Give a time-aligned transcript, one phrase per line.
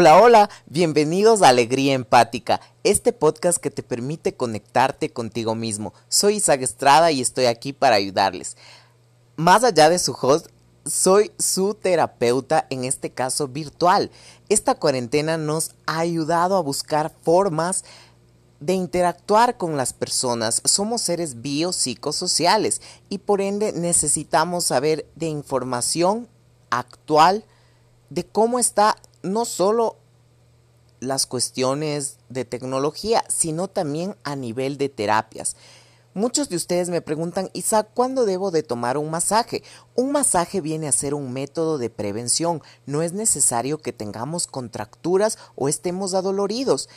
[0.00, 5.92] Hola, hola, bienvenidos a Alegría Empática, este podcast que te permite conectarte contigo mismo.
[6.08, 8.56] Soy Isaac Estrada y estoy aquí para ayudarles.
[9.34, 10.50] Más allá de su host,
[10.86, 14.12] soy su terapeuta, en este caso virtual.
[14.48, 17.84] Esta cuarentena nos ha ayudado a buscar formas
[18.60, 20.62] de interactuar con las personas.
[20.64, 26.28] Somos seres biopsicosociales y por ende necesitamos saber de información
[26.70, 27.44] actual
[28.10, 29.96] de cómo está no solo
[31.00, 35.56] las cuestiones de tecnología, sino también a nivel de terapias.
[36.14, 39.62] Muchos de ustedes me preguntan, Isaac, ¿cuándo debo de tomar un masaje?
[39.94, 42.60] Un masaje viene a ser un método de prevención.
[42.86, 46.88] No es necesario que tengamos contracturas o estemos adoloridos.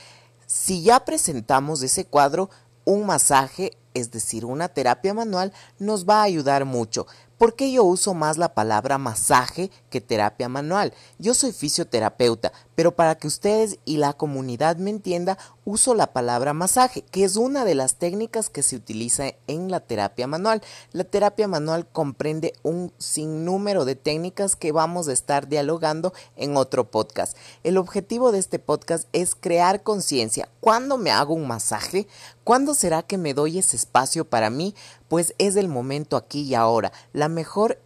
[0.48, 2.50] Si ya presentamos ese cuadro,
[2.84, 7.06] un masaje, es decir, una terapia manual, nos va a ayudar mucho.
[7.42, 10.94] ¿Por qué yo uso más la palabra masaje que terapia manual?
[11.18, 16.54] Yo soy fisioterapeuta, pero para que ustedes y la comunidad me entienda, uso la palabra
[16.54, 20.62] masaje, que es una de las técnicas que se utiliza en la terapia manual.
[20.92, 26.90] La terapia manual comprende un sinnúmero de técnicas que vamos a estar dialogando en otro
[26.90, 27.38] podcast.
[27.64, 30.50] El objetivo de este podcast es crear conciencia.
[30.60, 32.08] ¿Cuándo me hago un masaje?
[32.44, 34.74] ¿Cuándo será que me doy ese espacio para mí?
[35.08, 36.92] Pues es el momento aquí y ahora.
[37.14, 37.80] La mejor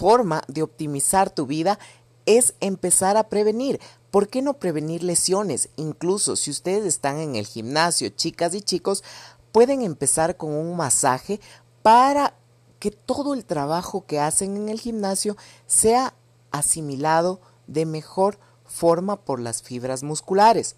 [0.00, 1.78] forma de optimizar tu vida
[2.26, 3.80] es empezar a prevenir.
[4.10, 5.68] ¿Por qué no prevenir lesiones?
[5.76, 9.04] Incluso si ustedes están en el gimnasio, chicas y chicos,
[9.52, 11.40] pueden empezar con un masaje
[11.82, 12.34] para
[12.78, 15.36] que todo el trabajo que hacen en el gimnasio
[15.66, 16.14] sea
[16.50, 20.76] asimilado de mejor forma por las fibras musculares.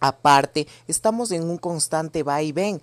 [0.00, 2.82] Aparte, estamos en un constante va y ven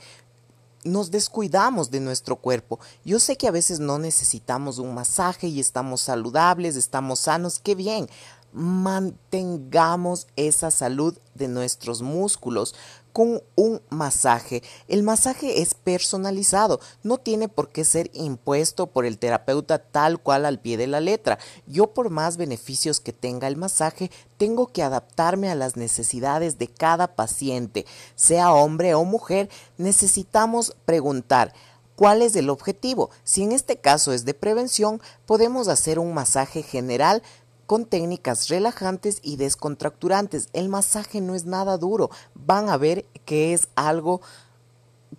[0.84, 2.80] nos descuidamos de nuestro cuerpo.
[3.04, 7.76] Yo sé que a veces no necesitamos un masaje y estamos saludables, estamos sanos, qué
[7.76, 8.08] bien.
[8.52, 12.74] Mantengamos esa salud de nuestros músculos
[13.14, 14.64] con un masaje.
[14.88, 20.46] El masaje es personalizado, no tiene por qué ser impuesto por el terapeuta tal cual
[20.46, 21.40] al pie de la letra.
[21.68, 26.68] Yo por más beneficios que tenga el masaje, tengo que adaptarme a las necesidades de
[26.68, 31.54] cada paciente, sea hombre o mujer, necesitamos preguntar.
[32.00, 33.10] ¿Cuál es el objetivo?
[33.26, 37.22] Si en este caso es de prevención, podemos hacer un masaje general
[37.70, 40.50] con técnicas relajantes y descontracturantes.
[40.54, 42.10] El masaje no es nada duro.
[42.34, 44.22] Van a ver que es algo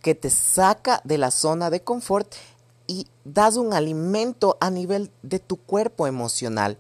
[0.03, 2.35] que te saca de la zona de confort
[2.89, 6.77] y das un alimento a nivel de tu cuerpo emocional.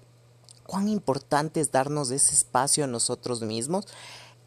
[0.66, 3.86] Cuán importante es darnos ese espacio a nosotros mismos.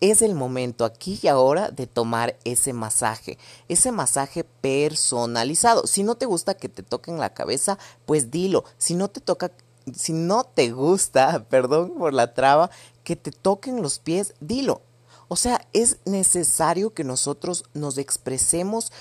[0.02, 3.38] Es el momento aquí y ahora de tomar ese masaje,
[3.70, 5.88] ese masaje personalizado.
[5.88, 8.66] Si no te gusta que te toquen la cabeza, pues dilo.
[8.78, 9.54] Si no te toca
[9.96, 12.70] si no te gusta, perdón por la traba,
[13.04, 14.82] que te toquen los pies, dilo.
[15.28, 18.92] O sea, es necesario que nosotros nos expresemos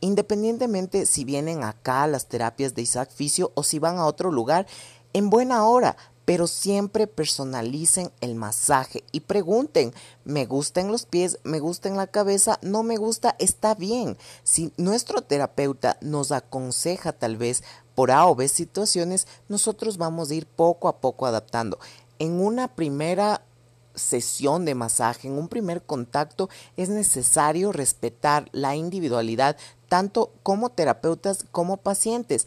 [0.00, 4.30] independientemente si vienen acá a las terapias de Isaac Fisio o si van a otro
[4.30, 4.66] lugar,
[5.12, 5.96] en buena hora,
[6.30, 9.92] pero siempre personalicen el masaje y pregunten,
[10.22, 11.40] ¿me gustan los pies?
[11.42, 12.60] ¿Me gusta en la cabeza?
[12.62, 13.34] ¿No me gusta?
[13.40, 14.16] Está bien.
[14.44, 17.64] Si nuestro terapeuta nos aconseja tal vez
[17.96, 21.80] por A o B situaciones, nosotros vamos a ir poco a poco adaptando.
[22.20, 23.42] En una primera
[23.96, 29.56] sesión de masaje, en un primer contacto, es necesario respetar la individualidad
[29.88, 32.46] tanto como terapeutas como pacientes,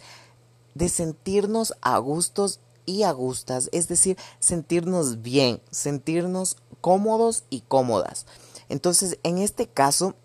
[0.74, 8.26] de sentirnos a gustos y a gustas, es decir, sentirnos bien, sentirnos cómodos y cómodas.
[8.70, 10.16] Entonces, en este caso,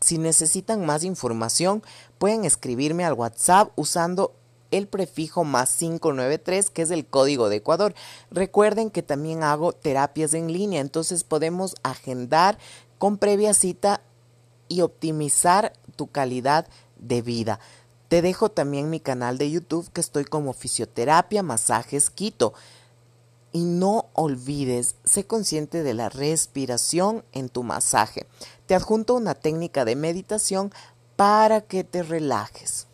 [0.00, 1.82] si necesitan más información,
[2.18, 4.34] pueden escribirme al WhatsApp usando
[4.70, 7.94] el prefijo más 593, que es el código de Ecuador.
[8.30, 12.58] Recuerden que también hago terapias en línea, entonces podemos agendar
[12.98, 14.00] con previa cita
[14.68, 16.66] y optimizar tu calidad
[16.98, 17.58] de vida.
[18.10, 22.54] Te dejo también mi canal de YouTube que estoy como fisioterapia, masajes, quito.
[23.52, 28.26] Y no olvides, sé consciente de la respiración en tu masaje.
[28.66, 30.72] Te adjunto una técnica de meditación
[31.14, 32.88] para que te relajes.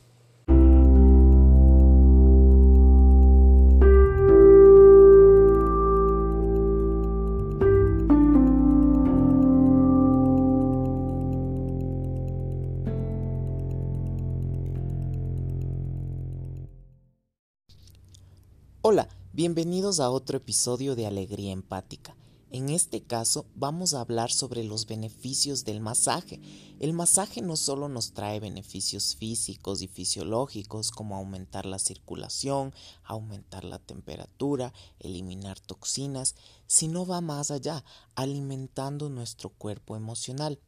[18.89, 22.17] Hola, bienvenidos a otro episodio de Alegría Empática.
[22.53, 26.41] En este caso vamos a hablar sobre los beneficios del masaje.
[26.79, 32.73] El masaje no solo nos trae beneficios físicos y fisiológicos como aumentar la circulación,
[33.03, 36.37] aumentar la temperatura, eliminar toxinas,
[36.69, 37.85] sino va más allá,
[38.15, 40.61] alimentando nuestro cuerpo emocional.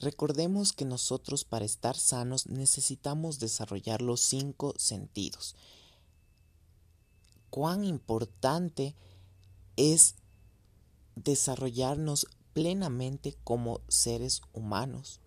[0.00, 5.54] Recordemos que nosotros para estar sanos necesitamos desarrollar los cinco sentidos
[7.50, 8.94] cuán importante
[9.76, 10.14] es
[11.16, 15.20] desarrollarnos plenamente como seres humanos.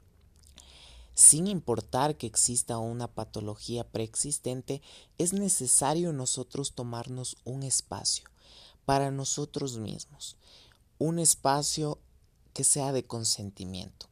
[1.15, 4.81] Sin importar que exista una patología preexistente,
[5.17, 8.25] es necesario nosotros tomarnos un espacio
[8.85, 10.37] para nosotros mismos,
[10.97, 11.99] un espacio
[12.53, 14.07] que sea de consentimiento.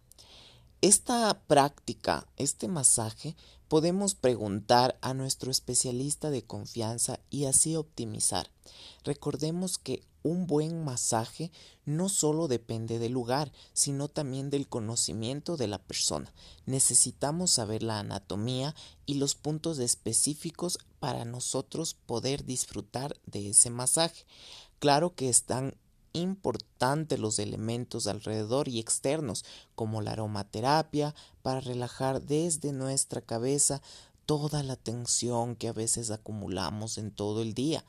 [0.81, 3.35] Esta práctica, este masaje,
[3.71, 8.49] podemos preguntar a nuestro especialista de confianza y así optimizar.
[9.05, 11.53] Recordemos que un buen masaje
[11.85, 16.33] no solo depende del lugar, sino también del conocimiento de la persona.
[16.65, 18.75] Necesitamos saber la anatomía
[19.05, 24.25] y los puntos específicos para nosotros poder disfrutar de ese masaje.
[24.79, 25.77] Claro que están
[26.13, 33.81] importantes los elementos alrededor y externos, como la aromaterapia, para relajar desde nuestra cabeza
[34.25, 37.83] toda la tensión que a veces acumulamos en todo el día.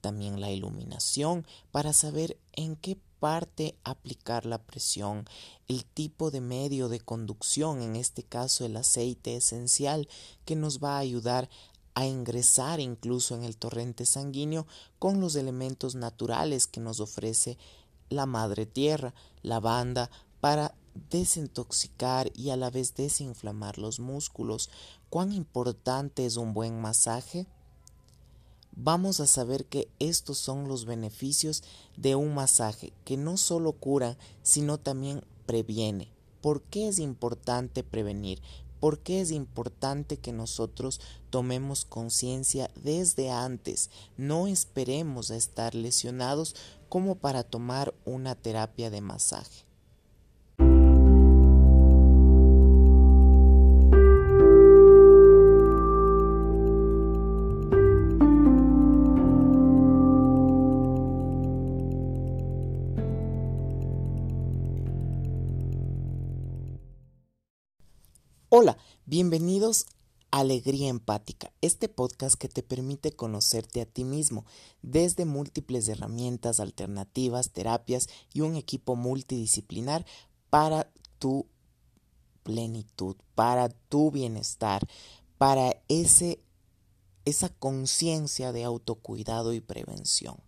[0.00, 5.26] También la iluminación para saber en qué parte aplicar la presión,
[5.68, 10.08] el tipo de medio de conducción, en este caso el aceite esencial,
[10.44, 11.48] que nos va a ayudar
[11.96, 14.66] a ingresar incluso en el torrente sanguíneo
[14.98, 17.56] con los elementos naturales que nos ofrece
[18.10, 20.10] la madre tierra, la banda,
[20.42, 20.74] para
[21.10, 24.68] desintoxicar y a la vez desinflamar los músculos.
[25.08, 27.46] ¿Cuán importante es un buen masaje?
[28.72, 31.64] Vamos a saber que estos son los beneficios
[31.96, 36.12] de un masaje que no solo cura, sino también previene.
[36.42, 38.42] ¿Por qué es importante prevenir?
[38.80, 41.00] ¿Por qué es importante que nosotros
[41.30, 43.90] tomemos conciencia desde antes?
[44.16, 46.54] No esperemos a estar lesionados
[46.88, 49.65] como para tomar una terapia de masaje.
[68.58, 69.84] Hola, bienvenidos
[70.30, 74.46] a Alegría Empática, este podcast que te permite conocerte a ti mismo
[74.80, 80.06] desde múltiples herramientas alternativas, terapias y un equipo multidisciplinar
[80.48, 81.44] para tu
[82.44, 84.88] plenitud, para tu bienestar,
[85.36, 86.40] para ese,
[87.26, 90.38] esa conciencia de autocuidado y prevención.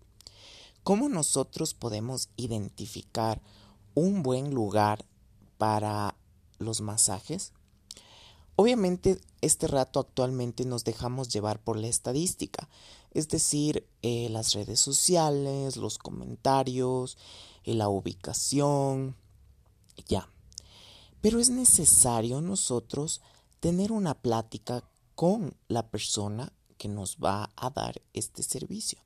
[0.82, 3.42] ¿Cómo nosotros podemos identificar
[3.92, 5.04] un buen lugar
[5.58, 6.16] para
[6.58, 7.52] los masajes?
[8.60, 12.68] Obviamente, este rato actualmente nos dejamos llevar por la estadística,
[13.12, 17.16] es decir, eh, las redes sociales, los comentarios,
[17.62, 19.14] eh, la ubicación,
[20.08, 20.28] ya.
[21.20, 23.20] Pero es necesario nosotros
[23.60, 24.82] tener una plática
[25.14, 28.98] con la persona que nos va a dar este servicio.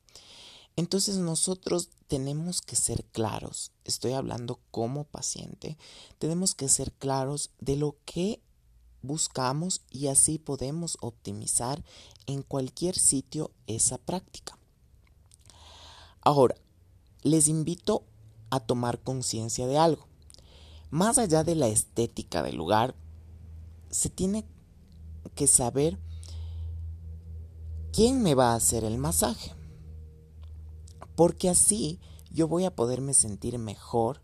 [0.77, 5.77] Entonces nosotros tenemos que ser claros, estoy hablando como paciente,
[6.19, 8.41] tenemos que ser claros de lo que
[9.03, 11.85] buscamos y así podemos optimizar
[12.27, 14.59] en cualquier sitio esa práctica.
[16.21, 16.55] Ahora,
[17.23, 18.05] les invito
[18.51, 20.07] a tomar conciencia de algo.
[20.91, 22.95] Más allá de la estética del lugar,
[23.91, 24.45] se tiene
[25.35, 25.99] que saber
[27.93, 29.55] quién me va a hacer el masaje.
[31.17, 34.23] Porque así yo voy a poderme sentir mejor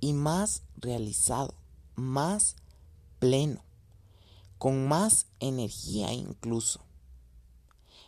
[0.00, 1.54] y más realizado,
[1.96, 2.56] más
[3.18, 3.67] pleno
[4.58, 6.80] con más energía incluso.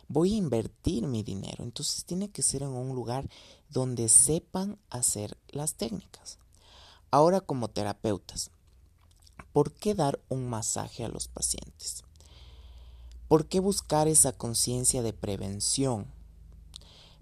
[0.07, 3.29] Voy a invertir mi dinero, entonces tiene que ser en un lugar
[3.69, 6.37] donde sepan hacer las técnicas.
[7.11, 8.51] Ahora como terapeutas,
[9.53, 12.03] ¿por qué dar un masaje a los pacientes?
[13.29, 16.07] ¿Por qué buscar esa conciencia de prevención?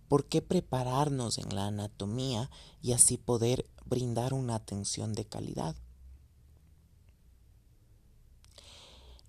[0.07, 2.49] ¿Por qué prepararnos en la anatomía
[2.81, 5.75] y así poder brindar una atención de calidad?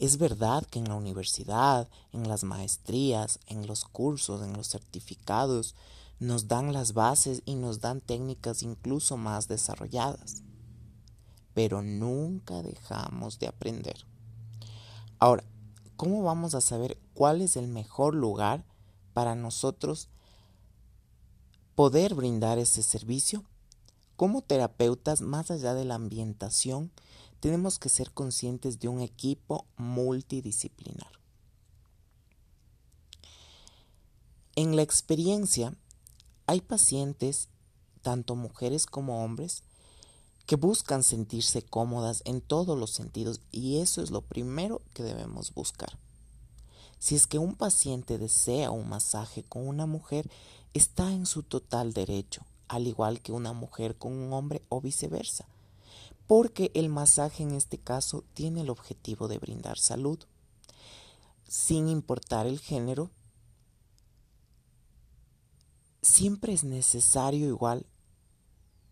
[0.00, 5.74] Es verdad que en la universidad, en las maestrías, en los cursos, en los certificados,
[6.18, 10.42] nos dan las bases y nos dan técnicas incluso más desarrolladas.
[11.52, 14.06] Pero nunca dejamos de aprender.
[15.18, 15.44] Ahora,
[15.96, 18.64] ¿cómo vamos a saber cuál es el mejor lugar
[19.12, 20.08] para nosotros
[21.74, 23.44] poder brindar ese servicio,
[24.16, 26.90] como terapeutas, más allá de la ambientación,
[27.40, 31.10] tenemos que ser conscientes de un equipo multidisciplinar.
[34.56, 35.74] En la experiencia,
[36.46, 37.48] hay pacientes,
[38.02, 39.62] tanto mujeres como hombres,
[40.46, 45.54] que buscan sentirse cómodas en todos los sentidos y eso es lo primero que debemos
[45.54, 45.98] buscar.
[46.98, 50.28] Si es que un paciente desea un masaje con una mujer,
[50.74, 55.46] está en su total derecho, al igual que una mujer con un hombre o viceversa,
[56.30, 60.20] porque el masaje en este caso tiene el objetivo de brindar salud.
[61.48, 63.10] Sin importar el género,
[66.02, 67.84] siempre es necesario igual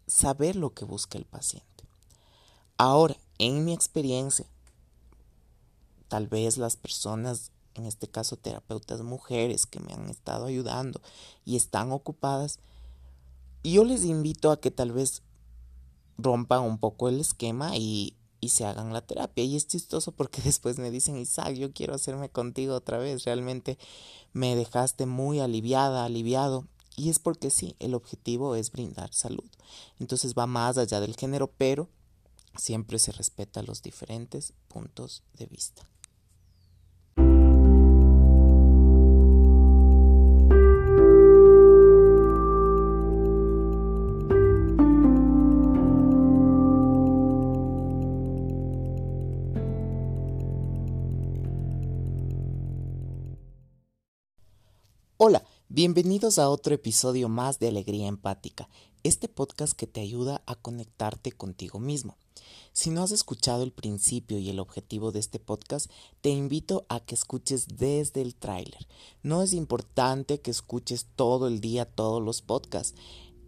[0.09, 1.85] saber lo que busca el paciente.
[2.77, 4.47] Ahora, en mi experiencia,
[6.09, 11.01] tal vez las personas en este caso terapeutas mujeres que me han estado ayudando
[11.45, 12.59] y están ocupadas,
[13.63, 15.23] yo les invito a que tal vez
[16.19, 19.45] rompan un poco el esquema y, y se hagan la terapia.
[19.45, 23.25] Y es chistoso porque después me dicen, Isaac, yo quiero hacerme contigo otra vez.
[23.25, 23.79] Realmente
[24.33, 26.67] me dejaste muy aliviada, aliviado.
[26.97, 29.49] Y es porque sí, el objetivo es brindar salud.
[30.01, 31.89] Entonces va más allá del género, pero
[32.57, 35.89] siempre se respeta los diferentes puntos de vista.
[55.21, 58.69] Hola, bienvenidos a otro episodio más de Alegría Empática,
[59.03, 62.17] este podcast que te ayuda a conectarte contigo mismo.
[62.73, 67.01] Si no has escuchado el principio y el objetivo de este podcast, te invito a
[67.01, 68.87] que escuches desde el tráiler.
[69.25, 72.95] No es importante que escuches todo el día todos los podcasts,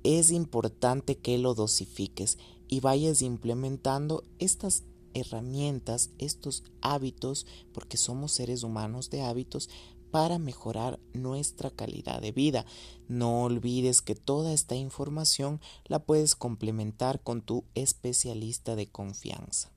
[0.02, 4.82] es importante que lo dosifiques y vayas implementando estas
[5.14, 9.68] herramientas, estos hábitos, porque somos seres humanos de hábitos,
[10.10, 12.66] para mejorar nuestra calidad de vida.
[13.08, 19.70] No olvides que toda esta información la puedes complementar con tu especialista de confianza.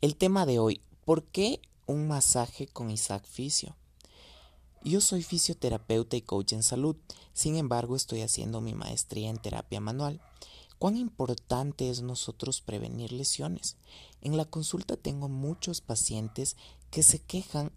[0.00, 3.74] El tema de hoy, ¿por qué un masaje con Isaac Fisio?
[4.82, 6.96] Yo soy fisioterapeuta y coach en salud,
[7.32, 10.20] sin embargo estoy haciendo mi maestría en terapia manual.
[10.78, 13.78] ¿Cuán importante es nosotros prevenir lesiones?
[14.20, 16.56] En la consulta tengo muchos pacientes
[16.90, 17.72] que se quejan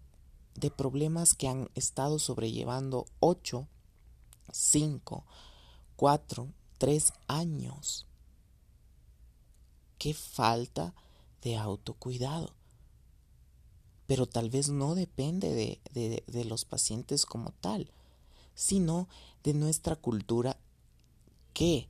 [0.58, 3.66] de problemas que han estado sobrellevando 8,
[4.50, 5.24] 5,
[5.96, 6.48] 4,
[6.78, 8.06] 3 años.
[9.98, 10.94] Qué falta
[11.42, 12.54] de autocuidado.
[14.06, 17.92] Pero tal vez no depende de, de, de los pacientes como tal,
[18.54, 19.08] sino
[19.44, 20.58] de nuestra cultura
[21.52, 21.88] que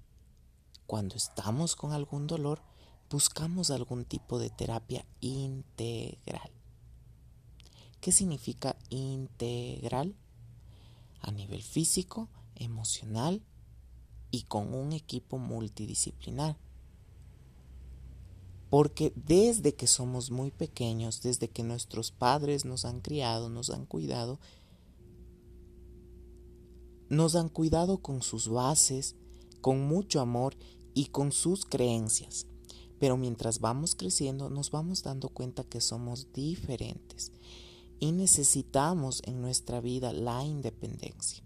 [0.87, 2.61] cuando estamos con algún dolor
[3.09, 6.58] buscamos algún tipo de terapia integral.
[8.01, 10.15] ¿Qué significa integral?
[11.21, 13.43] A nivel físico, emocional
[14.31, 16.57] y con un equipo multidisciplinar.
[18.71, 23.87] Porque desde que somos muy pequeños, desde que nuestros padres nos han criado, nos han
[23.87, 24.39] cuidado,
[27.09, 29.17] nos han cuidado con sus bases,
[29.61, 30.55] con mucho amor
[30.95, 32.47] y con sus creencias.
[33.01, 37.33] Pero mientras vamos creciendo nos vamos dando cuenta que somos diferentes
[38.01, 41.43] y necesitamos en nuestra vida la independencia,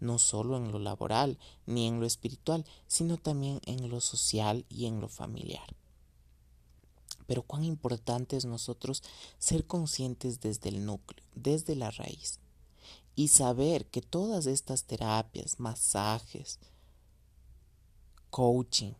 [0.00, 4.86] no solo en lo laboral ni en lo espiritual, sino también en lo social y
[4.86, 5.74] en lo familiar.
[7.26, 9.02] Pero cuán importante es nosotros
[9.38, 12.40] ser conscientes desde el núcleo, desde la raíz,
[13.14, 16.58] y saber que todas estas terapias, masajes,
[18.30, 18.92] coaching,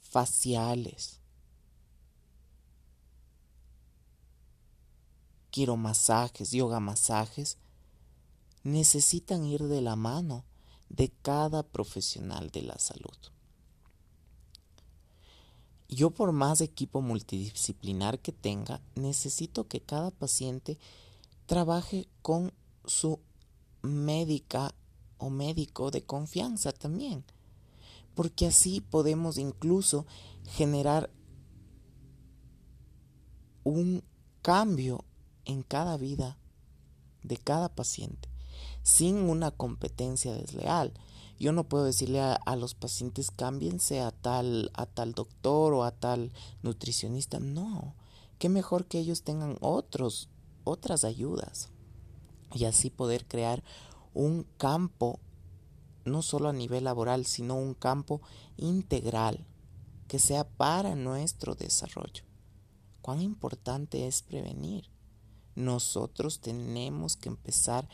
[0.00, 1.20] faciales,
[5.54, 7.58] quiero masajes, yoga masajes,
[8.64, 10.44] necesitan ir de la mano
[10.88, 13.16] de cada profesional de la salud.
[15.88, 20.76] Yo por más equipo multidisciplinar que tenga, necesito que cada paciente
[21.46, 22.52] trabaje con
[22.84, 23.20] su
[23.80, 24.74] médica
[25.18, 27.24] o médico de confianza también,
[28.16, 30.04] porque así podemos incluso
[30.48, 31.12] generar
[33.62, 34.02] un
[34.42, 35.04] cambio
[35.44, 36.38] en cada vida
[37.22, 38.28] de cada paciente,
[38.82, 40.92] sin una competencia desleal.
[41.38, 45.90] Yo no puedo decirle a, los pacientes cámbiense a tal, a tal doctor o a
[45.90, 46.32] tal
[46.62, 47.40] nutricionista.
[47.40, 47.96] No,
[48.38, 50.28] qué mejor que ellos tengan otros,
[50.62, 51.70] otras ayudas
[52.54, 53.64] y así poder crear
[54.12, 55.18] un campo,
[56.04, 58.20] no solo a nivel laboral, sino un campo
[58.56, 59.44] integral
[60.06, 62.24] que sea para nuestro desarrollo.
[63.00, 64.93] Cuán importante es prevenir.
[65.54, 67.88] Nosotros tenemos que empezar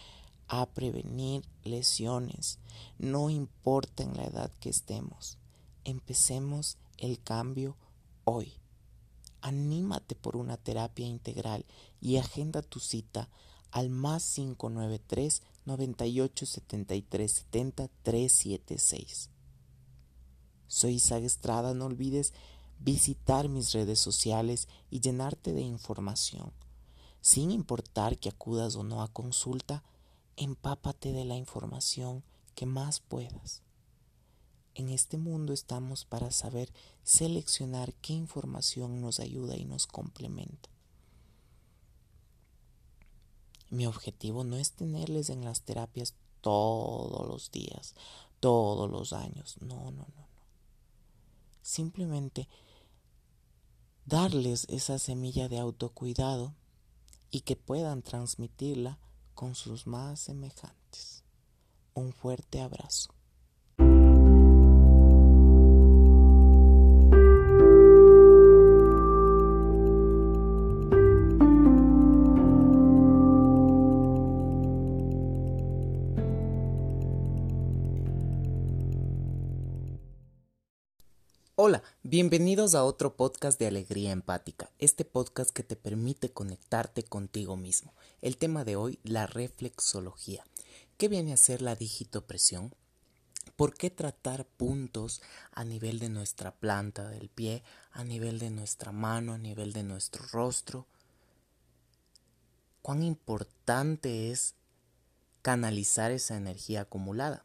[0.48, 2.58] a prevenir lesiones,
[2.98, 5.38] no importa en la edad que estemos.
[5.84, 7.76] Empecemos el cambio
[8.24, 8.54] hoy.
[9.42, 11.64] Anímate por una terapia integral
[12.00, 13.28] y agenda tu cita
[13.70, 19.30] al más 593 98 73 70 376.
[20.66, 22.32] Soy Isaac Estrada, no olvides
[22.80, 26.52] visitar mis redes sociales y llenarte de información.
[27.20, 29.82] Sin importar que acudas o no a consulta,
[30.36, 32.24] empápate de la información
[32.54, 33.62] que más puedas.
[34.74, 36.72] En este mundo estamos para saber
[37.02, 40.70] seleccionar qué información nos ayuda y nos complementa.
[43.68, 47.94] Mi objetivo no es tenerles en las terapias todos los días,
[48.40, 49.56] todos los años.
[49.60, 50.28] No, no, no, no.
[51.62, 52.48] Simplemente
[54.06, 56.54] darles esa semilla de autocuidado
[57.30, 58.98] y que puedan transmitirla
[59.34, 61.24] con sus más semejantes.
[61.94, 63.14] Un fuerte abrazo.
[81.62, 87.56] Hola, bienvenidos a otro podcast de Alegría Empática, este podcast que te permite conectarte contigo
[87.56, 87.94] mismo.
[88.20, 90.44] El tema de hoy, la reflexología.
[90.98, 92.74] ¿Qué viene a ser la digitopresión?
[93.54, 98.90] ¿Por qué tratar puntos a nivel de nuestra planta del pie, a nivel de nuestra
[98.90, 100.88] mano, a nivel de nuestro rostro?
[102.82, 104.56] ¿Cuán importante es
[105.42, 107.44] canalizar esa energía acumulada?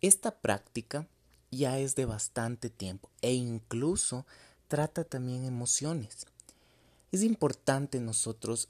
[0.00, 1.06] Esta práctica
[1.54, 4.26] ya es de bastante tiempo e incluso
[4.68, 6.26] trata también emociones.
[7.12, 8.68] Es importante nosotros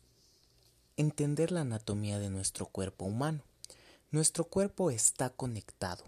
[0.97, 3.43] entender la anatomía de nuestro cuerpo humano.
[4.11, 6.05] Nuestro cuerpo está conectado.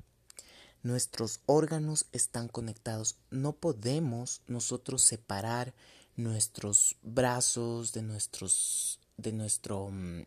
[0.82, 3.16] Nuestros órganos están conectados.
[3.30, 5.74] No podemos nosotros separar
[6.16, 10.24] nuestros brazos de nuestros de nuestro mm,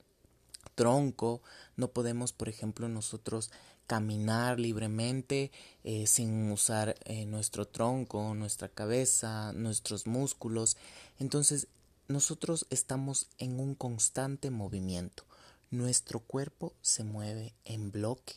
[0.75, 1.41] tronco.
[1.77, 3.51] No podemos, por ejemplo, nosotros
[3.89, 5.51] caminar libremente
[5.83, 10.77] eh, sin usar eh, nuestro tronco, nuestra cabeza, nuestros músculos.
[11.17, 11.67] Entonces
[12.07, 15.25] nosotros estamos en un constante movimiento.
[15.71, 18.35] Nuestro cuerpo se mueve en bloque.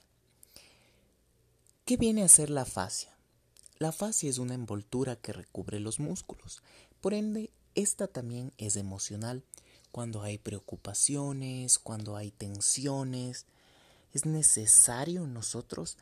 [1.84, 3.14] ¿Qué viene a ser la fascia?
[3.78, 6.62] La fascia es una envoltura que recubre los músculos.
[7.02, 9.44] Por ende, esta también es emocional.
[9.90, 13.44] Cuando hay preocupaciones, cuando hay tensiones,
[14.12, 15.96] es necesario nosotros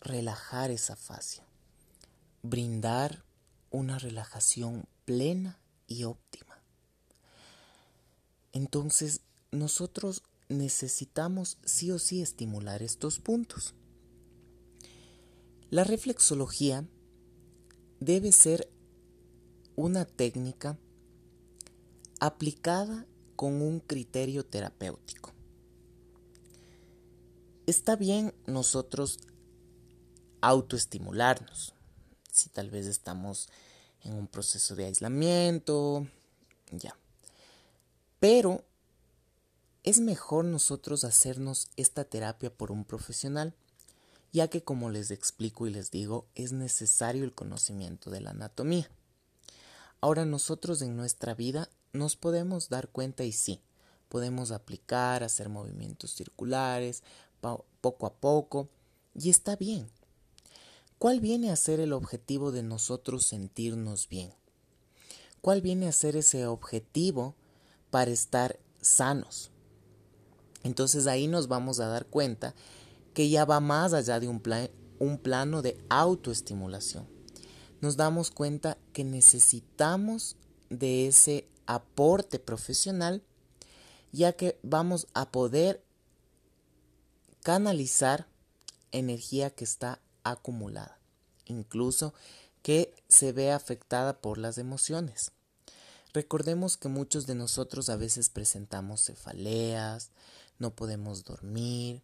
[0.00, 1.44] relajar esa fascia,
[2.42, 3.24] brindar
[3.70, 6.62] una relajación plena y óptima.
[8.52, 13.74] Entonces, nosotros necesitamos sí o sí estimular estos puntos.
[15.70, 16.84] La reflexología
[17.98, 18.70] debe ser
[19.74, 20.76] una técnica
[22.20, 25.21] aplicada con un criterio terapéutico.
[27.66, 29.20] Está bien nosotros
[30.40, 31.74] autoestimularnos.
[32.32, 33.48] Si tal vez estamos
[34.02, 36.08] en un proceso de aislamiento,
[36.72, 36.96] ya.
[38.18, 38.64] Pero
[39.84, 43.54] es mejor nosotros hacernos esta terapia por un profesional,
[44.32, 48.90] ya que como les explico y les digo, es necesario el conocimiento de la anatomía.
[50.00, 53.60] Ahora nosotros en nuestra vida nos podemos dar cuenta y sí,
[54.08, 57.02] podemos aplicar, hacer movimientos circulares,
[57.42, 58.68] poco a poco,
[59.14, 59.88] y está bien.
[60.98, 64.32] ¿Cuál viene a ser el objetivo de nosotros sentirnos bien?
[65.40, 67.34] ¿Cuál viene a ser ese objetivo
[67.90, 69.50] para estar sanos?
[70.62, 72.54] Entonces ahí nos vamos a dar cuenta
[73.14, 74.40] que ya va más allá de un,
[75.00, 77.08] un plano de autoestimulación.
[77.80, 80.36] Nos damos cuenta que necesitamos
[80.70, 83.22] de ese aporte profesional
[84.12, 85.82] ya que vamos a poder
[87.42, 88.26] canalizar
[88.92, 90.98] energía que está acumulada,
[91.46, 92.14] incluso
[92.62, 95.32] que se ve afectada por las emociones.
[96.12, 100.10] Recordemos que muchos de nosotros a veces presentamos cefaleas,
[100.58, 102.02] no podemos dormir.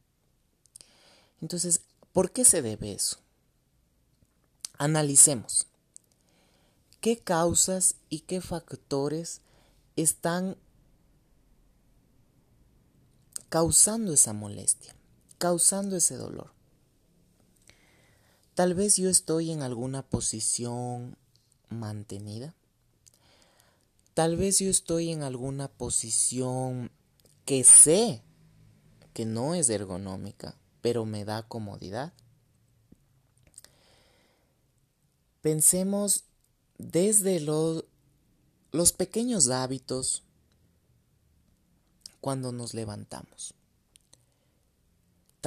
[1.41, 3.19] Entonces, ¿por qué se debe eso?
[4.79, 5.67] Analicemos.
[7.01, 9.43] ¿Qué causas y qué factores
[9.95, 10.57] están
[13.49, 14.95] causando esa molestia,
[15.39, 16.53] causando ese dolor.
[18.55, 21.17] Tal vez yo estoy en alguna posición
[21.71, 22.55] mantenida.
[24.15, 26.91] Tal vez yo estoy en alguna posición
[27.45, 28.23] que sé
[29.15, 32.13] que no es ergonómica, pero me da comodidad.
[35.41, 36.25] Pensemos
[36.79, 37.85] desde los,
[38.93, 40.25] pequeños hábitos
[42.21, 43.55] cuando nos levantamos.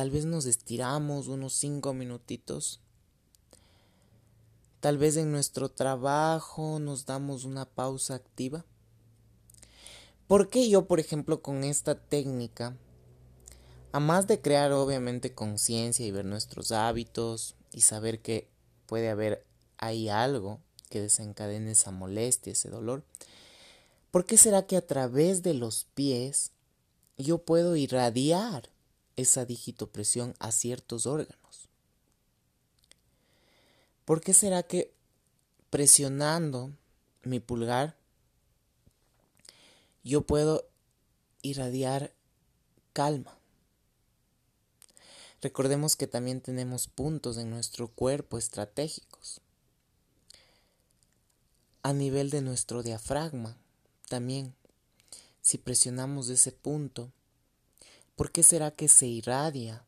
[0.02, 2.82] Tal vez nos estiramos unos cinco minutitos.
[4.80, 8.66] Tal vez en nuestro trabajo nos damos una pausa activa.
[10.26, 12.76] ¿Por qué yo, por ejemplo, con esta técnica,
[13.92, 18.50] a más de crear obviamente conciencia y ver nuestros hábitos y saber que
[18.88, 19.46] puede haber
[19.78, 23.04] ahí algo que desencadene esa molestia, ese dolor,
[24.10, 26.54] ¿por qué será que a través de los pies
[27.20, 28.72] yo puedo irradiar
[29.16, 31.70] esa digitopresión a ciertos órganos?
[34.06, 34.94] ¿Por qué será que
[35.70, 36.72] presionando
[37.24, 37.96] mi pulgar
[40.04, 40.68] yo puedo
[41.42, 42.14] irradiar
[42.94, 43.38] calma?
[45.42, 49.42] Recordemos que también tenemos puntos en nuestro cuerpo estratégicos.
[51.82, 53.58] A nivel de nuestro diafragma,
[54.08, 54.54] también
[55.42, 57.12] si presionamos ese punto,
[58.22, 59.84] ¿por qué será que se irradia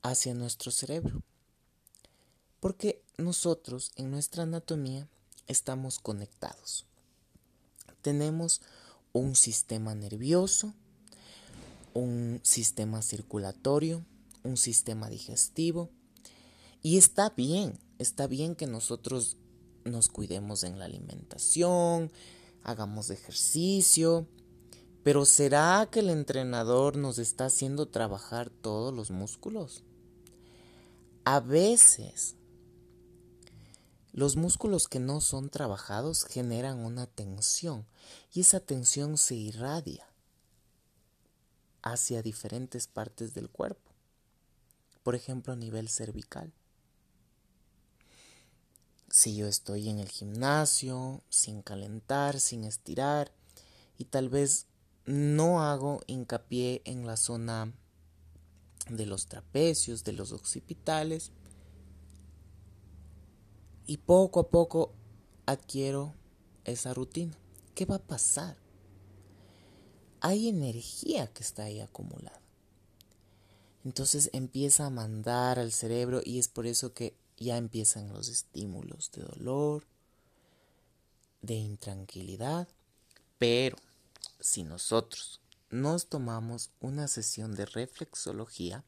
[0.00, 1.24] hacia nuestro cerebro?
[2.60, 5.08] Porque nosotros en nuestra anatomía
[5.48, 6.84] estamos conectados.
[8.00, 8.60] Tenemos
[9.12, 10.72] un sistema nervioso,
[11.94, 14.04] un sistema circulatorio,
[14.44, 15.90] un sistema digestivo,
[16.80, 19.36] y está bien, está bien que nosotros
[19.82, 22.12] nos cuidemos en la alimentación,
[22.62, 24.28] hagamos ejercicio,
[25.08, 29.82] pero ¿será que el entrenador nos está haciendo trabajar todos los músculos?
[31.24, 32.36] A veces
[34.12, 37.86] los músculos que no son trabajados generan una tensión
[38.34, 40.06] y esa tensión se irradia
[41.80, 43.90] hacia diferentes partes del cuerpo,
[45.02, 46.52] por ejemplo a nivel cervical.
[49.08, 53.32] Si yo estoy en el gimnasio, sin calentar, sin estirar,
[53.96, 54.67] y tal vez
[55.08, 57.72] no hago hincapié en la zona
[58.90, 61.32] de los trapecios, de los occipitales,
[63.86, 64.92] y poco a poco
[65.46, 66.14] adquiero
[66.64, 67.32] esa rutina.
[67.74, 68.58] ¿Qué va a pasar?
[70.20, 72.42] Hay energía que está ahí acumulada.
[73.86, 79.10] Entonces empieza a mandar al cerebro y es por eso que ya empiezan los estímulos
[79.12, 79.86] de dolor,
[81.40, 82.68] de intranquilidad,
[83.38, 83.78] pero
[84.40, 88.84] si nosotros nos tomamos una sesión de reflexología,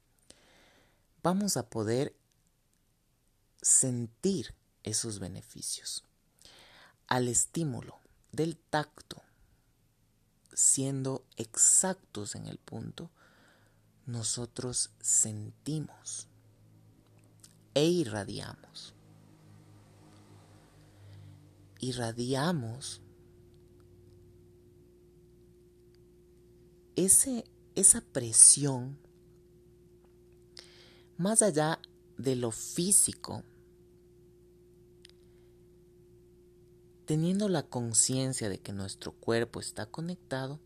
[1.23, 2.17] vamos a poder
[3.61, 6.05] sentir esos beneficios.
[7.07, 7.99] Al estímulo
[8.33, 9.23] del tacto,
[10.53, 13.11] siendo exactos en el punto,
[14.07, 16.29] nosotros sentimos
[17.75, 18.95] e irradiamos.
[21.79, 23.01] Irradiamos
[27.05, 28.99] ese, esa presión
[31.17, 31.81] más allá
[32.17, 33.43] de lo físico,
[37.07, 40.61] teniendo la conciencia de que nuestro cuerpo está conectado,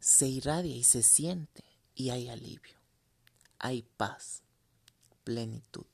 [0.00, 2.78] se irradia y se siente y hay alivio,
[3.58, 4.42] hay paz,
[5.24, 5.86] plenitud.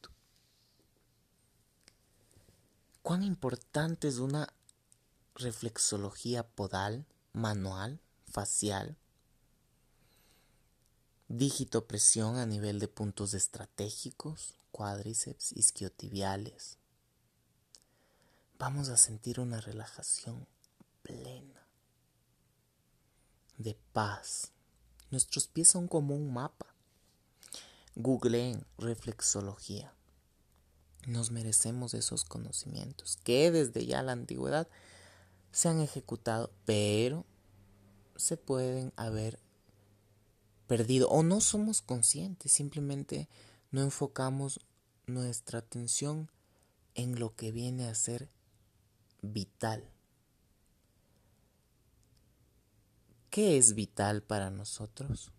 [3.03, 4.53] Cuán importante es una
[5.35, 8.97] reflexología podal, manual, facial,
[11.29, 16.79] dígito presión a nivel de puntos estratégicos, cuádriceps, isquiotibiales.
[18.59, 20.47] Vamos a sentir una relajación
[21.03, 21.67] plena,
[23.59, 24.53] de paz.
[25.11, 26.75] Nuestros pies son como un mapa.
[27.95, 29.95] Googleen reflexología
[31.07, 34.69] nos merecemos esos conocimientos que desde ya la antigüedad
[35.53, 37.25] se han ejecutado, pero
[38.17, 39.39] se pueden haber
[40.67, 43.29] perdido o no somos conscientes, simplemente
[43.71, 44.61] no enfocamos
[45.07, 46.31] nuestra atención
[46.95, 48.29] en lo que viene a ser
[49.23, 49.85] vital.
[53.31, 55.33] ¿Qué es vital para nosotros?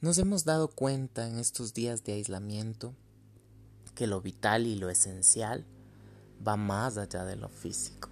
[0.00, 2.94] Nos hemos dado cuenta en estos días de aislamiento
[3.94, 5.66] que lo vital y lo esencial
[6.46, 8.09] va más allá de lo físico.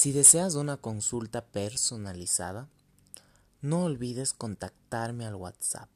[0.00, 2.70] Si deseas una consulta personalizada,
[3.60, 5.90] no olvides contactarme al WhatsApp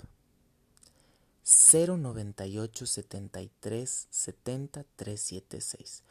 [1.43, 6.03] 098 73 70 376.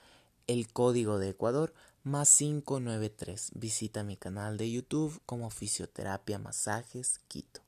[0.47, 3.51] El código de Ecuador más 593.
[3.53, 7.62] Visita mi canal de YouTube como Fisioterapia Masajes Quito.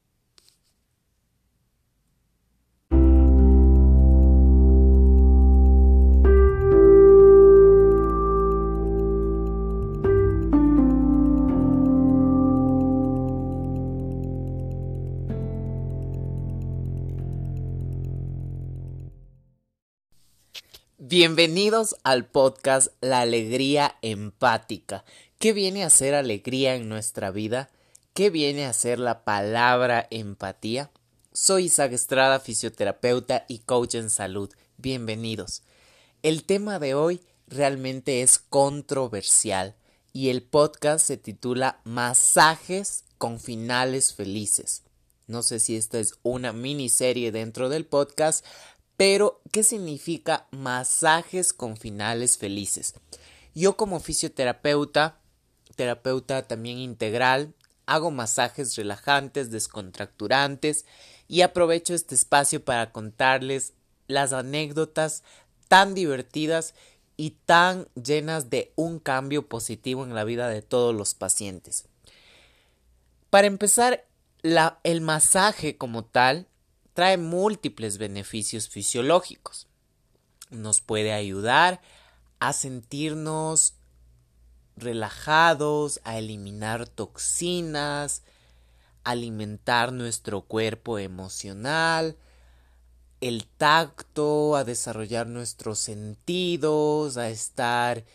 [20.98, 25.04] Bienvenidos al podcast La Alegría Empática.
[25.40, 27.70] ¿Qué viene a ser alegría en nuestra vida?
[28.14, 30.90] ¿Qué viene a ser la palabra empatía?
[31.34, 34.50] Soy Isaac Estrada, fisioterapeuta y coach en salud.
[34.78, 35.64] Bienvenidos.
[36.24, 39.76] El tema de hoy realmente es controversial
[40.14, 44.84] y el podcast se titula Masajes con finales felices.
[45.28, 48.46] No sé si esta es una miniserie dentro del podcast,
[48.98, 52.96] pero, ¿qué significa masajes con finales felices?
[53.54, 55.20] Yo como fisioterapeuta,
[55.76, 57.54] terapeuta también integral,
[57.86, 60.86] hago masajes relajantes, descontracturantes
[61.28, 63.74] y aprovecho este espacio para contarles
[64.08, 65.24] las anécdotas
[65.68, 66.74] tan divertidas
[67.18, 71.86] y tan llenas de un cambio positivo en la vida de todos los pacientes.
[73.30, 74.06] Para empezar,
[74.84, 76.48] el masaje como tal
[76.96, 79.68] trae múltiples beneficios fisiológicos.
[80.50, 81.82] Nos puede ayudar
[82.40, 83.76] a sentirnos
[84.78, 88.24] relajados, a eliminar toxinas,
[89.04, 92.16] alimentar nuestro cuerpo emocional,
[93.20, 98.06] el tacto, a desarrollar nuestros sentidos, a estar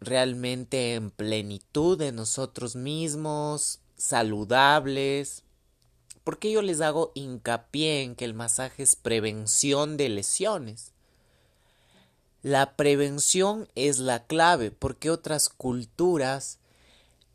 [0.00, 5.42] realmente en plenitud de nosotros mismos, saludables.
[6.24, 10.92] ¿Por qué yo les hago hincapié en que el masaje es prevención de lesiones?
[12.42, 16.58] La prevención es la clave porque otras culturas,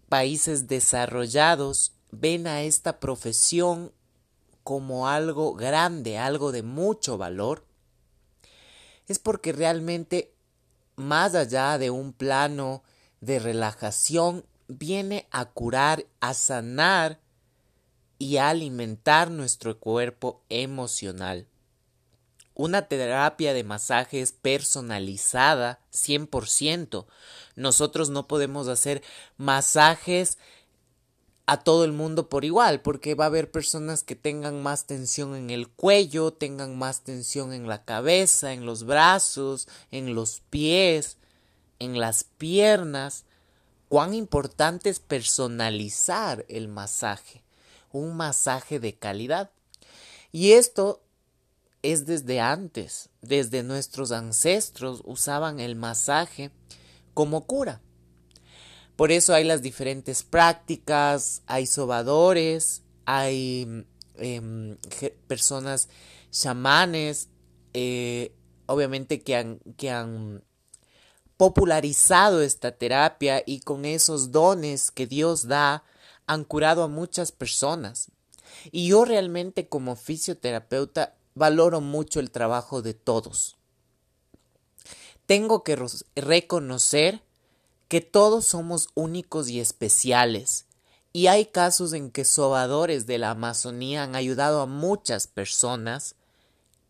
[0.10, 3.92] países desarrollados, ven a esta profesión
[4.64, 7.66] como algo grande, algo de mucho valor.
[9.08, 10.34] Es porque realmente,
[10.96, 12.84] más allá de un plano
[13.22, 17.20] de relajación, viene a curar, a sanar
[18.18, 21.48] y alimentar nuestro cuerpo emocional.
[22.54, 27.06] Una terapia de masajes personalizada 100%.
[27.56, 29.04] Nosotros no podemos hacer
[29.36, 30.38] masajes
[31.48, 35.36] a todo el mundo por igual, porque va a haber personas que tengan más tensión
[35.36, 41.18] en el cuello, tengan más tensión en la cabeza, en los brazos, en los pies,
[41.80, 43.26] en las piernas.
[43.90, 47.45] Cuán importante es personalizar el masaje
[48.00, 49.52] un masaje de calidad.
[50.32, 51.02] Y esto
[51.82, 56.52] es desde antes, desde nuestros ancestros usaban el masaje
[57.14, 57.82] como cura.
[58.96, 64.78] Por eso hay las diferentes prácticas, hay sobadores, hay em,
[65.28, 65.90] personas
[66.32, 67.30] chamanes,
[67.74, 68.34] eh,
[68.68, 70.44] obviamente que han, que han
[71.38, 75.84] popularizado esta terapia y con esos dones que Dios da,
[76.28, 78.10] han curado a muchas personas.
[78.72, 83.58] Y yo realmente como fisioterapeuta valoro mucho el trabajo de todos.
[85.26, 85.78] Tengo que
[86.16, 87.22] reconocer
[87.88, 90.66] que todos somos únicos y especiales.
[91.14, 96.16] Y hay casos en que sobadores de la Amazonía han ayudado a muchas personas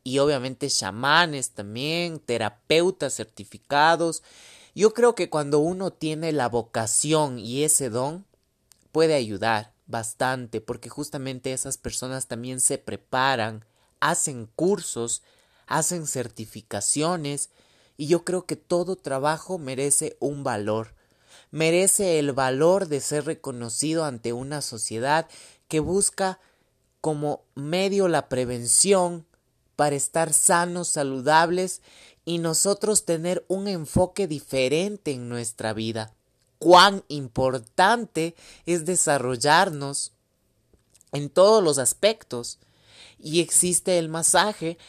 [0.04, 4.24] y obviamente chamanes también, terapeutas certificados.
[4.74, 8.26] Yo creo que cuando uno tiene la vocación y ese don,
[8.96, 13.66] puede ayudar bastante porque justamente esas personas también se preparan,
[14.00, 15.22] hacen cursos,
[15.68, 17.50] hacen certificaciones
[17.98, 20.96] y yo creo que todo trabajo merece un valor,
[21.52, 25.28] merece el valor de ser reconocido ante una sociedad
[25.68, 26.40] que busca
[27.02, 29.26] como medio la prevención
[29.76, 31.82] para estar sanos, saludables
[32.24, 36.15] y nosotros tener un enfoque diferente en nuestra vida
[36.66, 40.14] cuán importante es desarrollarnos
[41.12, 42.58] en todos los aspectos.
[43.20, 44.80] Y existe el masaje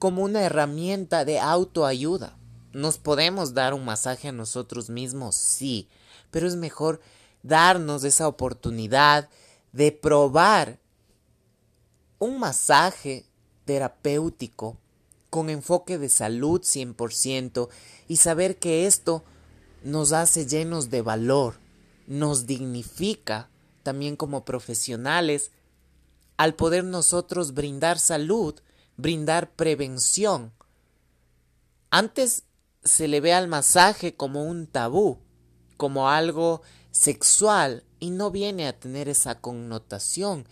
[0.00, 2.36] como una herramienta de autoayuda.
[2.72, 5.36] ¿Nos podemos dar un masaje a nosotros mismos?
[5.36, 5.88] Sí,
[6.32, 7.00] pero es mejor
[7.44, 9.28] darnos esa oportunidad
[9.70, 10.80] de probar
[12.18, 13.26] un masaje
[13.64, 14.76] terapéutico
[15.30, 17.68] con enfoque de salud 100%
[18.08, 19.22] y saber que esto
[19.84, 21.54] nos hace llenos de valor,
[22.06, 23.48] nos dignifica
[23.82, 25.50] también como profesionales
[26.36, 28.54] al poder nosotros brindar salud,
[28.96, 30.52] brindar prevención.
[31.90, 32.44] Antes
[32.84, 35.18] se le ve al masaje como un tabú,
[35.76, 40.46] como algo sexual y no viene a tener esa connotación.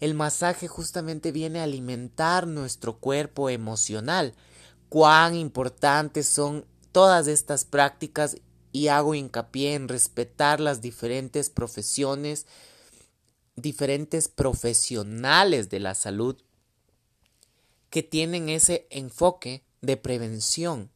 [0.00, 4.34] El masaje justamente viene a alimentar nuestro cuerpo emocional.
[4.88, 8.36] Cuán importantes son todas estas prácticas
[8.72, 12.46] y hago hincapié en respetar las diferentes profesiones,
[13.54, 16.36] diferentes profesionales de la salud
[17.90, 20.90] que tienen ese enfoque de prevención.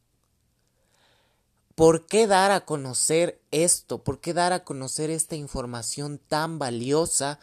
[1.75, 4.03] ¿Por qué dar a conocer esto?
[4.03, 7.39] ¿Por qué dar a conocer esta información tan valiosa?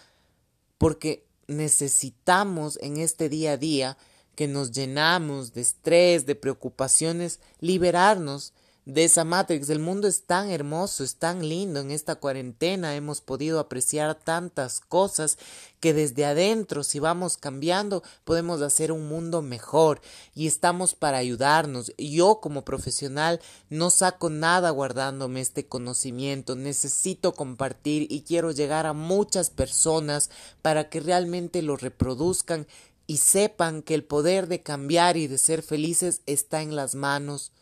[0.76, 3.96] Porque necesitamos en este día a día
[4.34, 8.52] que nos llenamos de estrés, de preocupaciones, liberarnos
[8.86, 9.70] de esa Matrix.
[9.70, 11.80] El mundo es tan hermoso, es tan lindo.
[11.80, 15.38] En esta cuarentena hemos podido apreciar tantas cosas
[15.80, 20.00] que desde adentro, si vamos cambiando, podemos hacer un mundo mejor
[20.34, 21.92] y estamos para ayudarnos.
[21.96, 26.56] Yo como profesional no saco nada guardándome este conocimiento.
[26.56, 30.30] Necesito compartir y quiero llegar a muchas personas
[30.62, 32.66] para que realmente lo reproduzcan
[33.06, 37.52] y sepan que el poder de cambiar y de ser felices está en las manos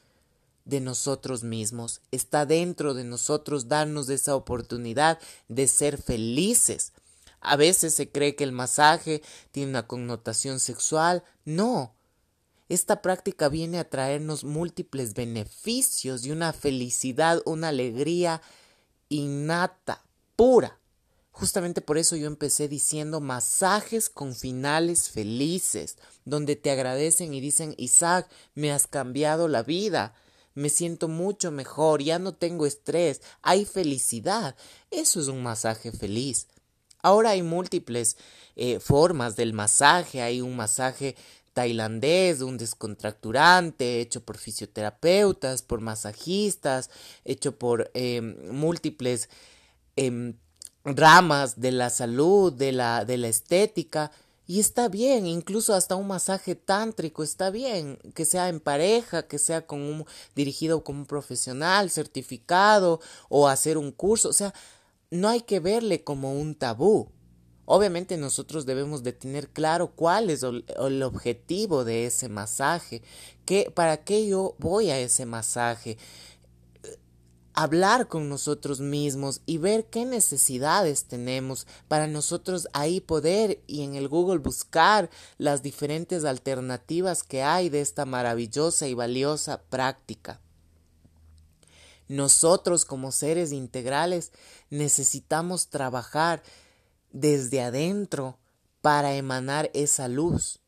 [0.64, 6.92] de nosotros mismos, está dentro de nosotros darnos esa oportunidad de ser felices.
[7.40, 11.25] A veces se cree que el masaje tiene una connotación sexual.
[11.44, 11.94] No.
[12.68, 18.40] Esta práctica viene a traernos múltiples beneficios y una felicidad, una alegría
[19.09, 20.05] innata,
[20.37, 20.79] pura.
[21.33, 27.75] Justamente por eso yo empecé diciendo masajes con finales felices, donde te agradecen y dicen,
[27.79, 30.14] Isaac, me has cambiado la vida
[30.55, 34.57] me siento mucho mejor, ya no tengo estrés, hay felicidad.
[34.91, 36.49] Eso es un masaje feliz.
[37.03, 38.17] Ahora hay múltiples
[38.55, 41.17] eh, formas del masaje, hay un masaje
[41.53, 46.91] tailandés, un descontracturante, hecho por fisioterapeutas, por masajistas,
[47.25, 49.29] hecho por em, múltiples
[49.97, 50.35] em,
[50.85, 54.12] ramas de la salud, de la, de la estética.
[54.53, 59.38] Y está bien, incluso hasta un masaje tántrico está bien, que sea en pareja, que
[59.38, 60.05] sea con un,
[60.37, 64.53] dirigido como un profesional certificado o hacer un curso, o sea,
[65.11, 67.09] no hay que verle como un tabú.
[67.65, 73.01] Obviamente nosotros debemos de tener claro cuál es el objetivo de ese masaje,
[73.47, 75.97] que, para qué yo voy a ese masaje,
[77.55, 83.95] hablar con nosotros mismos y ver qué necesidades tenemos para nosotros ahí poder y en
[83.95, 90.41] el Google buscar las diferentes alternativas que hay de esta maravillosa y valiosa práctica.
[92.09, 94.33] Nosotros como seres integrales
[94.71, 96.43] necesitamos trabajar
[97.11, 98.38] desde adentro
[98.81, 100.62] para emanar esa luz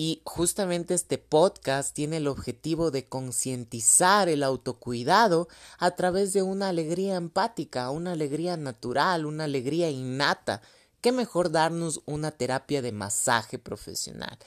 [0.00, 6.68] y justamente este podcast tiene el objetivo de concientizar el autocuidado a través de una
[6.68, 10.62] alegría empática, una alegría natural, una alegría innata.
[11.00, 14.38] ¿Qué mejor darnos una terapia de masaje profesional?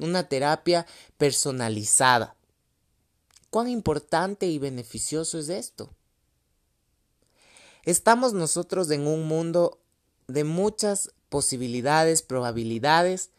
[0.00, 0.88] Una terapia
[1.18, 2.34] personalizada.
[3.50, 5.88] ¿Cuán importante y beneficioso es esto?
[7.84, 9.78] Estamos nosotros en un mundo
[10.26, 13.30] de muchas posibilidades, probabilidades,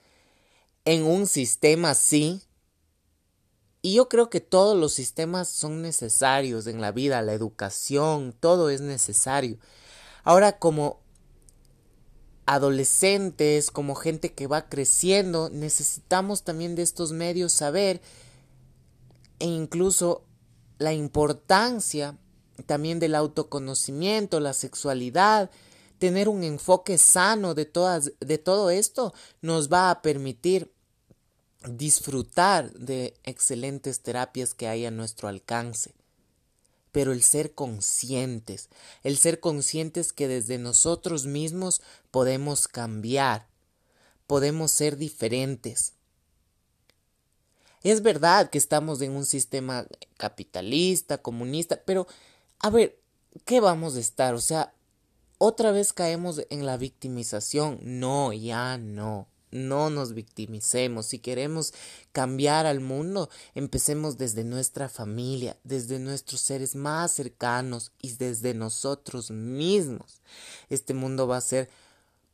[0.88, 2.42] en un sistema así.
[3.82, 8.70] Y yo creo que todos los sistemas son necesarios en la vida, la educación, todo
[8.70, 9.58] es necesario.
[10.24, 11.02] Ahora como
[12.46, 18.00] adolescentes, como gente que va creciendo, necesitamos también de estos medios saber
[19.40, 20.24] e incluso
[20.78, 22.18] la importancia
[22.66, 25.52] también del autoconocimiento, la sexualidad,
[26.00, 30.77] tener un enfoque sano de todas de todo esto nos va a permitir
[31.66, 35.94] disfrutar de excelentes terapias que hay a nuestro alcance.
[36.92, 38.70] Pero el ser conscientes,
[39.04, 41.82] el ser conscientes que desde nosotros mismos
[42.12, 43.48] podemos cambiar,
[44.26, 45.94] podemos ser diferentes.
[47.84, 49.86] Es verdad que estamos en un sistema
[50.18, 52.08] capitalista, comunista, pero
[52.60, 53.00] a ver,
[53.46, 54.34] ¿qué vamos a estar?
[54.34, 54.74] O sea,
[55.38, 57.80] otra vez caemos en la victimización.
[57.84, 59.28] No, ya no.
[59.52, 61.06] No nos victimicemos.
[61.06, 61.74] Si queremos
[62.12, 69.32] cambiar al mundo, empecemos desde nuestra familia, desde nuestros seres más cercanos y desde nosotros
[69.32, 70.22] mismos.
[70.70, 71.70] Este mundo va a ser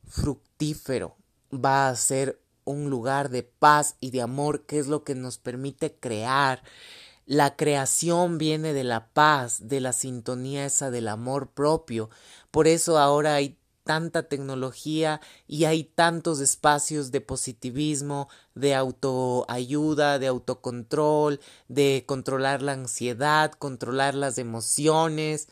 [0.06, 1.16] fructífero,
[1.52, 5.38] va a ser un lugar de paz y de amor, que es lo que nos
[5.38, 6.62] permite crear
[7.26, 12.10] La creación viene de la paz, de la sintonía esa del amor propio.
[12.50, 20.26] Por eso ahora hay tanta tecnología y hay tantos espacios de positivismo, de autoayuda, de
[20.26, 25.48] autocontrol, de controlar la ansiedad, controlar las emociones.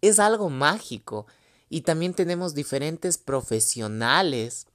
[0.00, 1.26] Es algo mágico.
[1.70, 4.66] Y también tenemos diferentes profesionales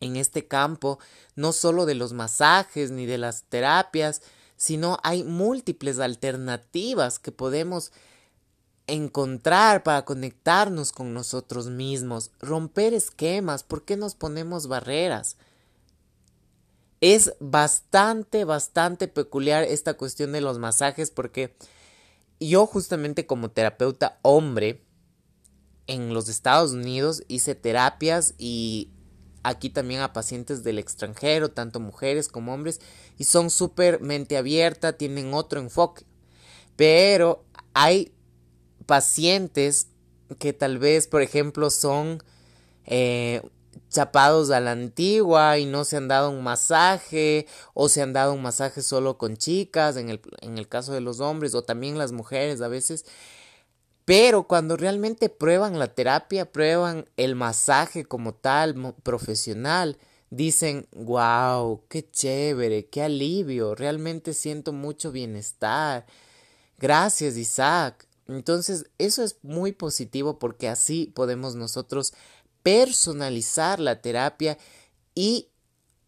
[0.00, 0.98] en este campo,
[1.34, 4.22] no solo de los masajes ni de las terapias,
[4.56, 7.92] sino hay múltiples alternativas que podemos
[8.86, 15.36] encontrar para conectarnos con nosotros mismos, romper esquemas, ¿por qué nos ponemos barreras?
[17.00, 21.56] Es bastante, bastante peculiar esta cuestión de los masajes porque
[22.40, 24.82] yo justamente como terapeuta hombre
[25.86, 28.90] en los Estados Unidos hice terapias y
[29.42, 32.80] aquí también a pacientes del extranjero, tanto mujeres como hombres,
[33.16, 36.04] y son súper mente abierta, tienen otro enfoque.
[36.74, 38.12] Pero hay
[38.86, 39.88] pacientes
[40.38, 42.22] que tal vez, por ejemplo, son
[42.84, 43.42] eh,
[43.90, 48.32] chapados a la antigua y no se han dado un masaje o se han dado
[48.32, 51.98] un masaje solo con chicas en el, en el caso de los hombres o también
[51.98, 53.04] las mujeres a veces.
[54.04, 59.98] Pero cuando realmente prueban la terapia, prueban el masaje como tal, profesional,
[60.30, 66.06] dicen, wow, qué chévere, qué alivio, realmente siento mucho bienestar.
[66.78, 68.05] Gracias, Isaac.
[68.28, 72.12] Entonces, eso es muy positivo porque así podemos nosotros
[72.62, 74.58] personalizar la terapia
[75.14, 75.50] y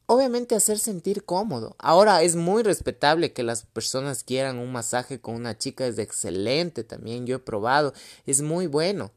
[0.07, 1.77] obviamente hacer sentir cómodo.
[1.79, 6.83] Ahora es muy respetable que las personas quieran un masaje con una chica, es excelente
[6.83, 7.93] también, yo he probado,
[8.27, 9.12] es muy bueno.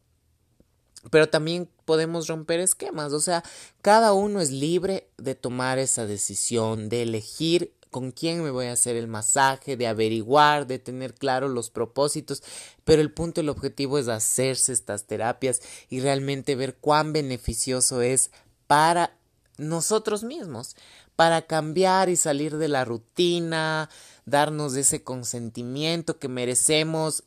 [1.10, 3.44] Pero también podemos romper esquemas, o sea,
[3.82, 8.72] cada uno es libre de tomar esa decisión, de elegir con quién me voy a
[8.72, 12.42] hacer el masaje, de averiguar, de tener claro los propósitos,
[12.86, 18.32] pero el punto, el objetivo es hacerse estas terapias y realmente ver cuán beneficioso es
[18.66, 19.18] para
[19.58, 20.76] nosotros mismos,
[21.16, 23.90] para cambiar y salir de la rutina,
[24.26, 27.26] darnos ese consentimiento que merecemos.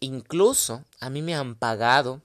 [0.00, 2.22] Incluso a mí me han pagado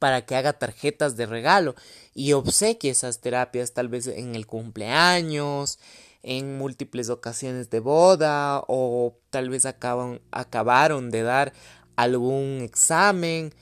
[0.00, 1.74] para que haga tarjetas de regalo
[2.14, 5.78] y obsequie esas terapias tal vez en el cumpleaños,
[6.22, 11.52] en múltiples ocasiones de boda o tal vez acaban, acabaron de dar
[11.96, 13.54] algún examen.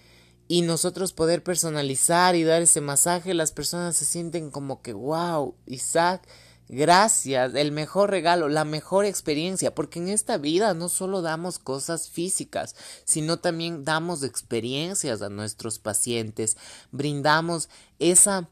[0.51, 5.55] Y nosotros poder personalizar y dar ese masaje, las personas se sienten como que, wow,
[5.67, 6.27] Isaac,
[6.69, 12.09] gracias, el mejor regalo, la mejor experiencia, porque en esta vida no solo damos cosas
[12.09, 16.57] físicas, sino también damos experiencias a nuestros pacientes,
[16.93, 18.49] brindamos esa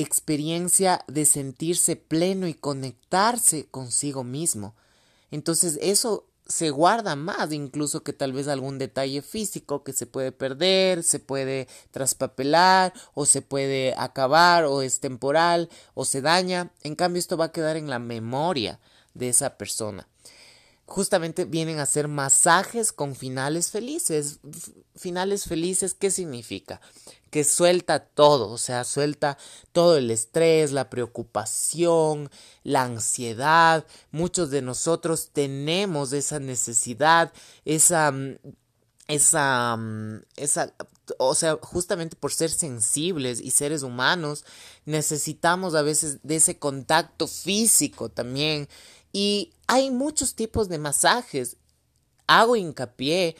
[0.00, 4.74] experiencia de sentirse pleno y conectarse consigo mismo.
[5.30, 10.32] Entonces eso se guarda más incluso que tal vez algún detalle físico que se puede
[10.32, 16.72] perder, se puede traspapelar o se puede acabar o es temporal o se daña.
[16.82, 18.80] En cambio esto va a quedar en la memoria
[19.14, 20.08] de esa persona.
[20.90, 24.40] Justamente vienen a ser masajes con finales felices.
[24.96, 26.80] Finales felices, ¿qué significa?
[27.30, 29.38] que suelta todo, o sea, suelta
[29.70, 32.28] todo el estrés, la preocupación,
[32.64, 33.86] la ansiedad.
[34.10, 37.32] Muchos de nosotros tenemos esa necesidad,
[37.64, 38.38] esa mm,
[39.06, 40.74] esa mm, esa
[41.18, 44.44] o sea, justamente por ser sensibles y seres humanos,
[44.84, 48.68] necesitamos a veces de ese contacto físico también.
[49.12, 51.56] Y hay muchos tipos de masajes.
[52.26, 53.36] Hago hincapié,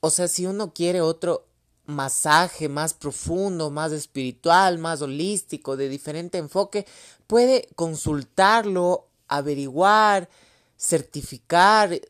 [0.00, 1.46] o sea, si uno quiere otro
[1.86, 6.86] masaje más profundo, más espiritual, más holístico, de diferente enfoque,
[7.26, 10.28] puede consultarlo, averiguar,
[10.78, 12.00] certificar.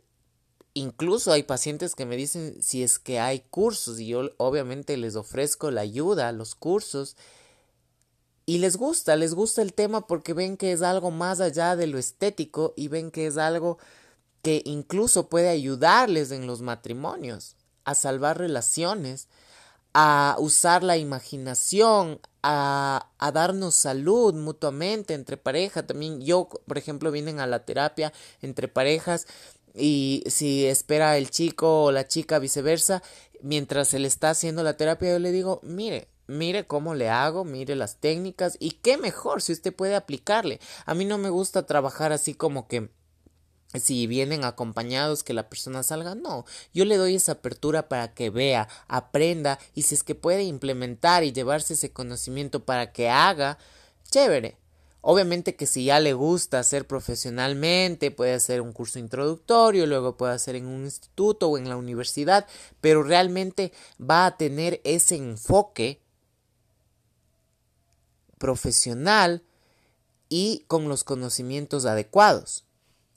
[0.74, 5.16] Incluso hay pacientes que me dicen si es que hay cursos y yo obviamente les
[5.16, 7.16] ofrezco la ayuda los cursos
[8.52, 11.86] y les gusta, les gusta el tema porque ven que es algo más allá de
[11.86, 13.78] lo estético y ven que es algo
[14.42, 19.28] que incluso puede ayudarles en los matrimonios, a salvar relaciones,
[19.94, 25.86] a usar la imaginación, a, a, darnos salud mutuamente entre pareja.
[25.86, 29.26] También yo, por ejemplo, vienen a la terapia entre parejas
[29.74, 33.02] y si espera el chico o la chica viceversa,
[33.40, 37.44] mientras se le está haciendo la terapia, yo le digo, mire, mire cómo le hago,
[37.44, 40.60] mire las técnicas y qué mejor si usted puede aplicarle.
[40.86, 42.90] A mí no me gusta trabajar así como que
[43.80, 48.30] si vienen acompañados que la persona salga, no, yo le doy esa apertura para que
[48.30, 53.58] vea, aprenda y si es que puede implementar y llevarse ese conocimiento para que haga,
[54.10, 54.58] chévere.
[55.04, 60.34] Obviamente que si ya le gusta hacer profesionalmente, puede hacer un curso introductorio, luego puede
[60.34, 62.46] hacer en un instituto o en la universidad,
[62.80, 66.00] pero realmente va a tener ese enfoque
[68.42, 69.44] profesional
[70.28, 72.64] y con los conocimientos adecuados.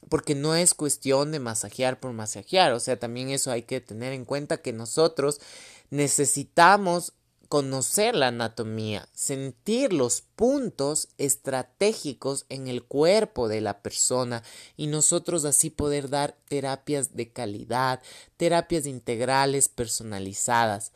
[0.07, 4.13] Porque no es cuestión de masajear por masajear, o sea, también eso hay que tener
[4.13, 5.41] en cuenta que nosotros
[5.89, 7.13] necesitamos
[7.49, 14.43] conocer la anatomía, sentir los puntos estratégicos en el cuerpo de la persona
[14.77, 17.99] y nosotros así poder dar terapias de calidad,
[18.37, 20.91] terapias integrales personalizadas.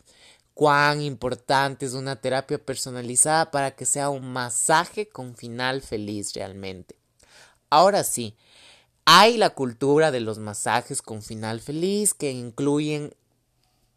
[0.60, 6.98] Cuán importante es una terapia personalizada para que sea un masaje con final feliz realmente.
[7.70, 8.36] Ahora sí,
[9.06, 13.16] hay la cultura de los masajes con final feliz que incluyen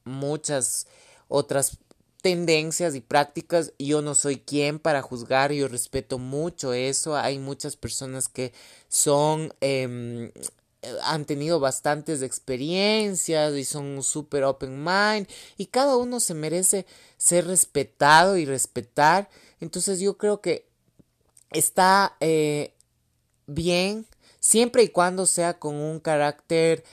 [0.04, 0.86] muchas
[1.26, 1.78] otras
[2.22, 3.72] tendencias y prácticas.
[3.80, 7.16] Yo no soy quien para juzgar, yo respeto mucho eso.
[7.16, 8.52] Hay muchas personas que
[8.86, 10.30] son, em,
[11.02, 17.46] han tenido bastantes experiencias y son súper open mind y cada uno se merece ser
[17.46, 19.28] respetado y respetar.
[19.60, 20.66] Entonces yo creo que
[21.50, 22.74] está eh,
[23.46, 24.06] bien
[24.40, 26.84] siempre y cuando sea con un carácter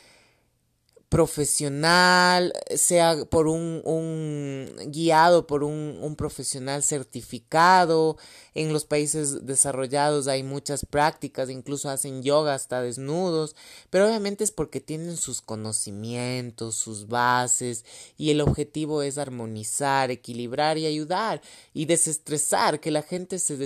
[1.09, 8.17] profesional, sea por un, un guiado por un, un, profesional certificado.
[8.53, 13.55] En los países desarrollados hay muchas prácticas, incluso hacen yoga hasta desnudos,
[13.89, 17.85] pero obviamente es porque tienen sus conocimientos, sus bases,
[18.15, 21.41] y el objetivo es armonizar, equilibrar y ayudar
[21.73, 23.57] y desestresar, que la gente se,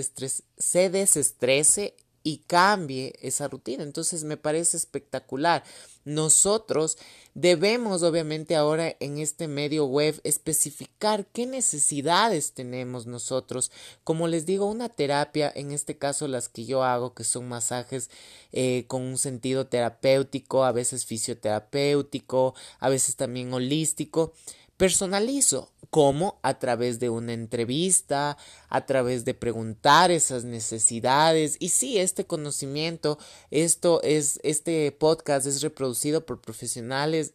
[0.56, 3.84] se desestrese y cambie esa rutina.
[3.84, 5.62] Entonces me parece espectacular.
[6.04, 6.98] Nosotros
[7.34, 13.70] debemos obviamente ahora en este medio web especificar qué necesidades tenemos nosotros.
[14.02, 18.10] Como les digo, una terapia, en este caso las que yo hago, que son masajes
[18.52, 24.32] eh, con un sentido terapéutico, a veces fisioterapéutico, a veces también holístico
[24.76, 25.70] personalizo.
[25.94, 26.40] ¿Cómo?
[26.42, 28.36] A través de una entrevista,
[28.68, 31.56] a través de preguntar esas necesidades.
[31.60, 33.16] Y sí, este conocimiento,
[33.52, 37.34] esto es, este podcast es reproducido por profesionales.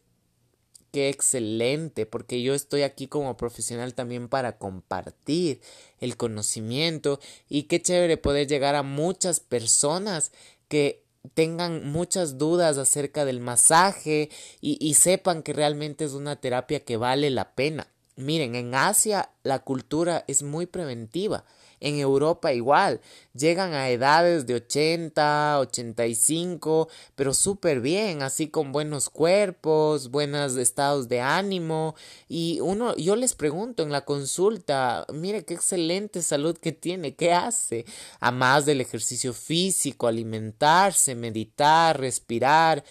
[0.92, 5.62] Qué excelente, porque yo estoy aquí como profesional también para compartir
[6.02, 10.34] el conocimiento y qué chévere poder llegar a muchas personas
[10.68, 14.30] que tengan muchas dudas acerca del masaje
[14.60, 17.88] y, y, sepan que realmente es una terapia que vale la pena.
[18.20, 21.46] Miren, en Asia la cultura es muy preventiva.
[21.80, 23.00] En Europa igual,
[23.34, 31.08] llegan a edades de 80, 85, pero súper bien, así con buenos cuerpos, buenos estados
[31.08, 31.96] de ánimo.
[32.28, 37.32] Y uno, yo les pregunto en la consulta, mire qué excelente salud que tiene, ¿qué
[37.32, 37.86] hace?
[38.20, 42.84] A más del ejercicio físico, alimentarse, meditar, respirar,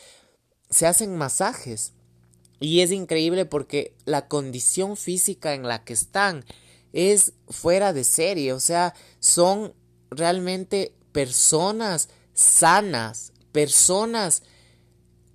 [0.70, 1.92] se hacen masajes.
[2.60, 6.44] Y es increíble porque la condición física en la que están
[6.92, 9.74] es fuera de serie, o sea, son
[10.10, 14.42] realmente personas sanas, personas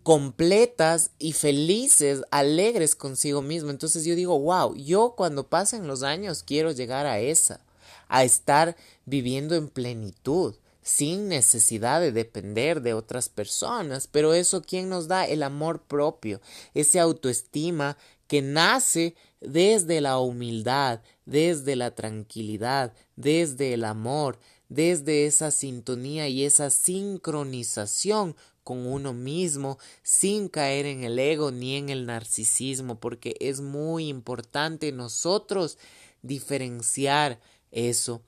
[0.03, 3.69] completas y felices, alegres consigo mismo.
[3.69, 7.61] Entonces yo digo, wow, yo cuando pasen los años quiero llegar a esa,
[8.09, 14.07] a estar viviendo en plenitud, sin necesidad de depender de otras personas.
[14.07, 15.25] Pero eso, ¿quién nos da?
[15.25, 16.41] El amor propio,
[16.73, 25.51] ese autoestima que nace desde la humildad, desde la tranquilidad, desde el amor, desde esa
[25.51, 32.05] sintonía y esa sincronización con uno mismo sin caer en el ego ni en el
[32.05, 35.77] narcisismo porque es muy importante nosotros
[36.21, 37.39] diferenciar
[37.71, 38.21] eso.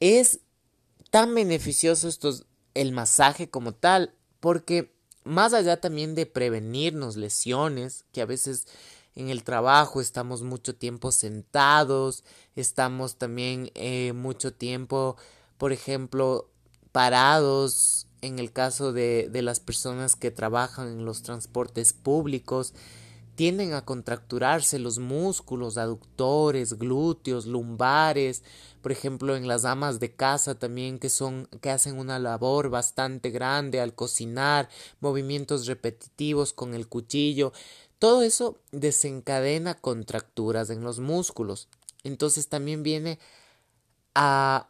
[0.00, 0.40] Es
[1.10, 2.34] tan beneficioso esto,
[2.74, 4.94] el masaje como tal porque
[5.24, 8.66] más allá también de prevenirnos lesiones que a veces
[9.14, 12.22] en el trabajo, estamos mucho tiempo sentados,
[12.54, 15.16] estamos también eh, mucho tiempo,
[15.58, 16.48] por ejemplo,
[16.92, 22.74] parados en el caso de, de las personas que trabajan en los transportes públicos,
[23.38, 28.42] tienden a contracturarse los músculos aductores, glúteos, lumbares,
[28.82, 33.30] por ejemplo en las amas de casa también que son que hacen una labor bastante
[33.30, 34.68] grande al cocinar,
[34.98, 37.52] movimientos repetitivos con el cuchillo,
[38.00, 41.68] todo eso desencadena contracturas en los músculos.
[42.02, 43.20] Entonces también viene
[44.16, 44.68] a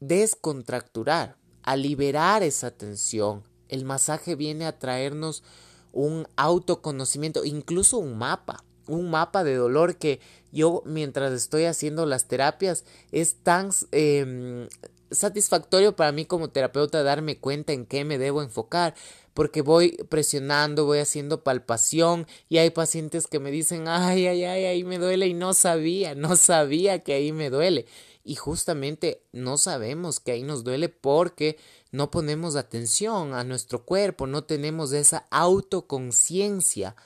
[0.00, 3.44] descontracturar, a liberar esa tensión.
[3.68, 5.44] El masaje viene a traernos
[5.92, 10.20] un autoconocimiento, incluso un mapa, un mapa de dolor que
[10.52, 13.70] yo mientras estoy haciendo las terapias es tan...
[13.92, 14.68] Em,
[15.10, 18.94] satisfactorio para mí como terapeuta darme cuenta en qué me debo enfocar,
[19.34, 24.64] porque voy presionando, voy haciendo palpación y hay pacientes que me dicen, ay, ay, ay,
[24.64, 27.86] ahí me duele y no sabía, no sabía que ahí me duele.
[28.24, 31.56] Y justamente no sabemos que ahí nos duele porque
[31.90, 36.96] no ponemos atención a nuestro cuerpo, no tenemos esa autoconciencia,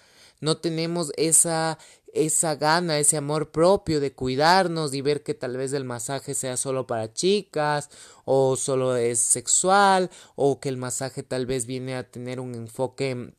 [0.41, 1.79] no tenemos esa
[2.13, 6.57] esa gana, ese amor propio de cuidarnos y ver que tal vez el masaje sea
[6.57, 7.89] solo para chicas
[8.25, 13.33] o solo es sexual o que el masaje tal vez viene a tener un enfoque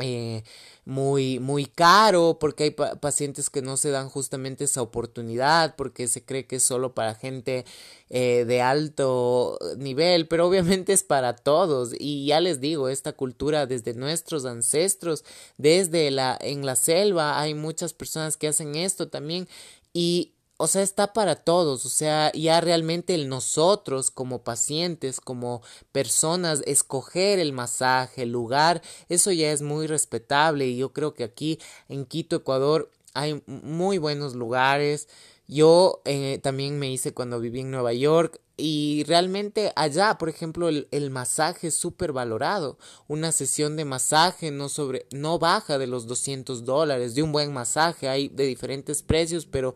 [0.00, 0.44] eh,
[0.84, 6.24] muy, muy caro porque hay pacientes que no se dan justamente esa oportunidad porque se
[6.24, 7.64] cree que es solo para gente
[8.10, 11.92] eh, de alto nivel pero obviamente es para todos.
[11.98, 15.24] Y ya les digo esta cultura desde nuestros ancestros
[15.56, 19.48] desde la en la selva hay muchas personas que hacen esto también.
[19.92, 25.62] Y o sea, está para todos, o sea, ya realmente el nosotros como pacientes, como
[25.92, 31.22] personas, escoger el masaje, el lugar, eso ya es muy respetable y yo creo que
[31.22, 35.08] aquí en Quito, Ecuador, hay muy buenos lugares.
[35.46, 40.68] Yo eh, también me hice cuando viví en Nueva York y realmente allá, por ejemplo,
[40.68, 42.78] el, el masaje es súper valorado.
[43.06, 47.52] Una sesión de masaje no, sobre, no baja de los 200 dólares, de un buen
[47.52, 49.74] masaje, hay de diferentes precios, pero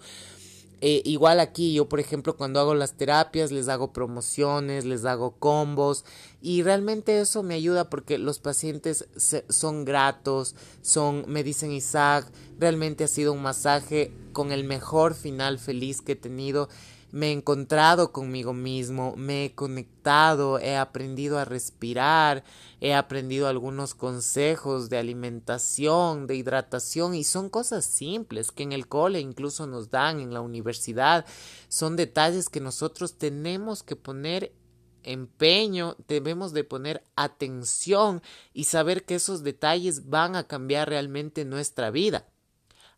[0.85, 5.37] eh, igual aquí yo, por ejemplo, cuando hago las terapias, les hago promociones, les hago
[5.39, 6.05] combos
[6.41, 9.07] y realmente eso me ayuda porque los pacientes
[9.49, 12.27] son gratos, son, me dicen Isaac,
[12.59, 16.69] realmente ha sido un masaje con el mejor final feliz que he tenido
[17.13, 22.43] me he encontrado conmigo mismo, me he conectado, he aprendido a respirar,
[22.81, 28.89] he aprendido algunos consejos de alimentación, de hidratación y son cosas simples que en el
[28.89, 31.27] cole incluso nos dan en la universidad,
[31.69, 34.55] son detalles que nosotros tenemos que poner
[35.03, 38.23] empeño, debemos de poner atención
[38.55, 42.32] y saber que esos detalles van a cambiar realmente nuestra vida.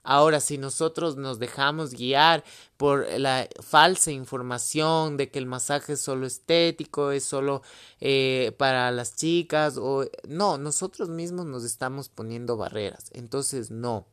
[0.05, 2.45] Ahora, si nosotros nos dejamos guiar
[2.77, 7.63] por la falsa información de que el masaje es solo estético, es solo
[8.01, 13.11] eh, para las chicas, o no, nosotros mismos nos estamos poniendo barreras.
[13.15, 14.07] Entonces, no.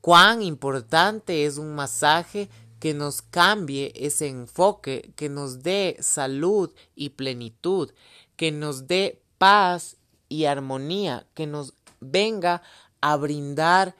[0.00, 2.48] Cuán importante es un masaje
[2.80, 7.92] que nos cambie ese enfoque, que nos dé salud y plenitud,
[8.36, 9.98] que nos dé paz
[10.30, 12.62] y armonía, que nos venga
[13.02, 13.94] a brindar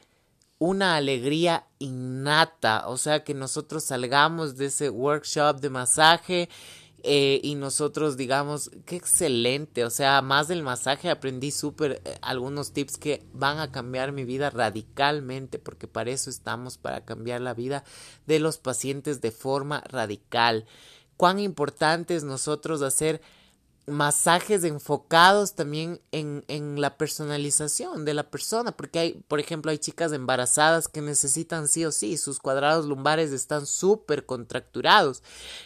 [0.60, 6.48] una alegría innata, o sea, que nosotros salgamos de ese workshop de masaje
[7.02, 12.72] eh, y nosotros digamos, qué excelente, o sea, más del masaje aprendí súper eh, algunos
[12.72, 17.54] tips que van a cambiar mi vida radicalmente, porque para eso estamos, para cambiar la
[17.54, 17.82] vida
[18.26, 20.66] de los pacientes de forma radical.
[21.16, 23.22] Cuán importante es nosotros hacer
[23.86, 29.78] masajes enfocados también en, en, la personalización de la persona, porque hay, por ejemplo, hay
[29.78, 35.22] chicas embarazadas que necesitan sí o sí, sus cuadrados lumbares están súper contracturados.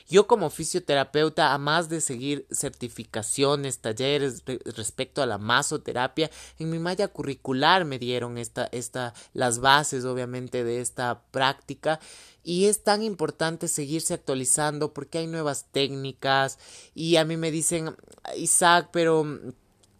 [0.08, 4.42] Yo como fisioterapeuta, a más de seguir certificaciones, talleres
[4.76, 10.64] respecto a la masoterapia, en mi malla curricular me dieron esta, esta, las bases obviamente
[10.64, 12.00] de esta práctica
[12.44, 16.58] y es tan importante seguirse actualizando porque hay nuevas técnicas
[16.94, 17.96] y a mí me dicen,
[18.36, 19.26] Isaac, pero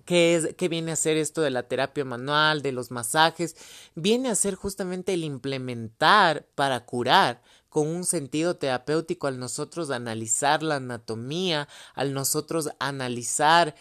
[0.05, 3.57] ¿Qué, es, ¿Qué viene a ser esto de la terapia manual, de los masajes?
[3.95, 10.63] Viene a ser justamente el implementar para curar con un sentido terapéutico al nosotros analizar
[10.63, 13.75] la anatomía, al nosotros analizar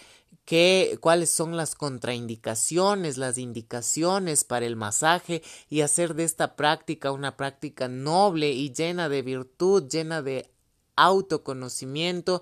[0.46, 7.12] qué, cuáles son las contraindicaciones, las indicaciones para el masaje y hacer de esta práctica
[7.12, 10.50] una práctica noble y llena de virtud, llena de
[10.96, 12.42] autoconocimiento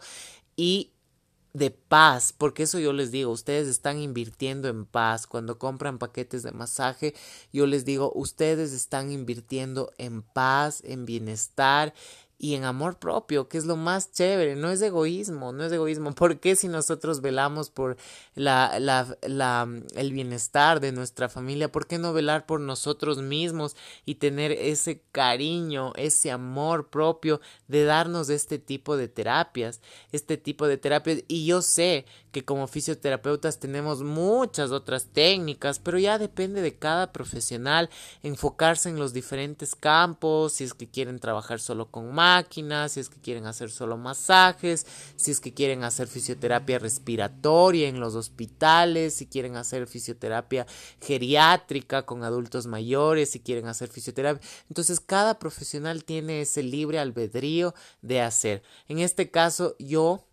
[0.55, 0.91] y
[1.53, 5.27] de paz, porque eso yo les digo, ustedes están invirtiendo en paz.
[5.27, 7.13] Cuando compran paquetes de masaje,
[7.51, 11.93] yo les digo, ustedes están invirtiendo en paz, en bienestar
[12.41, 16.11] y en amor propio, que es lo más chévere, no es egoísmo, no es egoísmo.
[16.15, 17.97] ¿Por qué si nosotros velamos por
[18.33, 23.75] la, la, la, el bienestar de nuestra familia, por qué no velar por nosotros mismos
[24.05, 29.79] y tener ese cariño, ese amor propio de darnos este tipo de terapias,
[30.11, 31.23] este tipo de terapias?
[31.27, 37.11] Y yo sé que como fisioterapeutas tenemos muchas otras técnicas, pero ya depende de cada
[37.11, 37.91] profesional
[38.23, 42.99] enfocarse en los diferentes campos, si es que quieren trabajar solo con más máquina, si
[42.99, 48.15] es que quieren hacer solo masajes, si es que quieren hacer fisioterapia respiratoria en los
[48.15, 50.65] hospitales, si quieren hacer fisioterapia
[51.01, 54.41] geriátrica con adultos mayores, si quieren hacer fisioterapia.
[54.69, 58.63] Entonces cada profesional tiene ese libre albedrío de hacer.
[58.87, 60.25] En este caso yo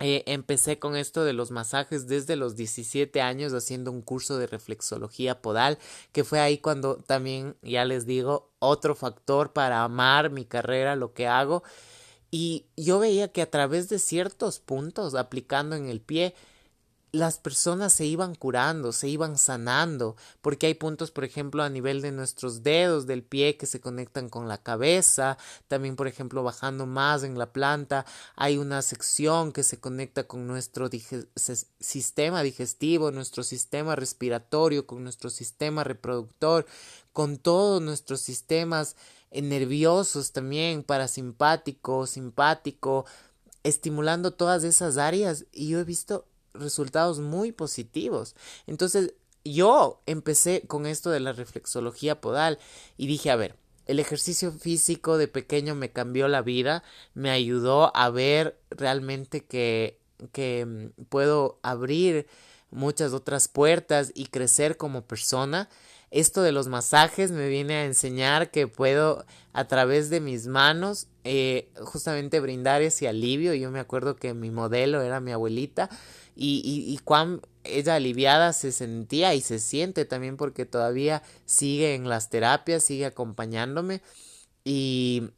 [0.00, 4.46] eh, empecé con esto de los masajes desde los 17 años haciendo un curso de
[4.48, 5.78] reflexología podal,
[6.12, 11.14] que fue ahí cuando también, ya les digo, otro factor para amar mi carrera, lo
[11.14, 11.62] que hago.
[12.30, 16.34] Y yo veía que a través de ciertos puntos, aplicando en el pie,
[17.14, 22.02] las personas se iban curando, se iban sanando, porque hay puntos, por ejemplo, a nivel
[22.02, 25.38] de nuestros dedos del pie que se conectan con la cabeza,
[25.68, 28.04] también, por ejemplo, bajando más en la planta,
[28.34, 30.90] hay una sección que se conecta con nuestro
[31.78, 36.66] sistema digestivo, nuestro sistema respiratorio, con nuestro sistema reproductor,
[37.12, 38.96] con todos nuestros sistemas
[39.30, 43.06] nerviosos también, parasimpático, simpático,
[43.62, 45.46] estimulando todas esas áreas.
[45.52, 48.34] Y yo he visto resultados muy positivos.
[48.66, 52.58] Entonces, yo empecé con esto de la reflexología podal
[52.96, 56.82] y dije, a ver, el ejercicio físico de pequeño me cambió la vida,
[57.12, 59.98] me ayudó a ver realmente que,
[60.32, 62.26] que mm, puedo abrir
[62.70, 65.68] muchas otras puertas y crecer como persona.
[66.10, 71.08] Esto de los masajes me viene a enseñar que puedo a través de mis manos
[71.24, 73.52] eh, justamente brindar ese alivio.
[73.54, 75.90] Yo me acuerdo que mi modelo era mi abuelita
[76.34, 81.94] y, y, y cuán ella aliviada se sentía y se siente también porque todavía sigue
[81.94, 84.02] en las terapias, sigue acompañándome.
[84.64, 85.30] Y,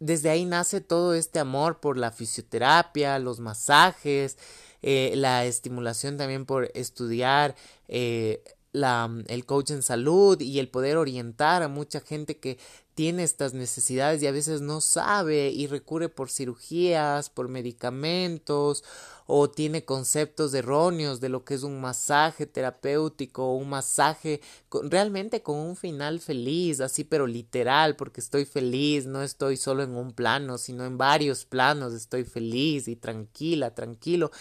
[0.00, 4.38] desde ahí nace todo este amor por la fisioterapia, los masajes,
[4.82, 7.54] eh, la estimulación también por estudiar
[7.86, 12.58] eh, la, el coach en salud y el poder orientar a mucha gente que
[13.00, 18.84] tiene estas necesidades y a veces no sabe y recurre por cirugías, por medicamentos
[19.32, 24.42] o tiene conceptos erróneos de lo que es un masaje terapéutico, un masaje
[24.82, 29.94] realmente con un final feliz, así pero literal, porque estoy feliz, no estoy solo en
[29.94, 34.32] un plano, sino en varios planos, estoy feliz y tranquila, tranquilo.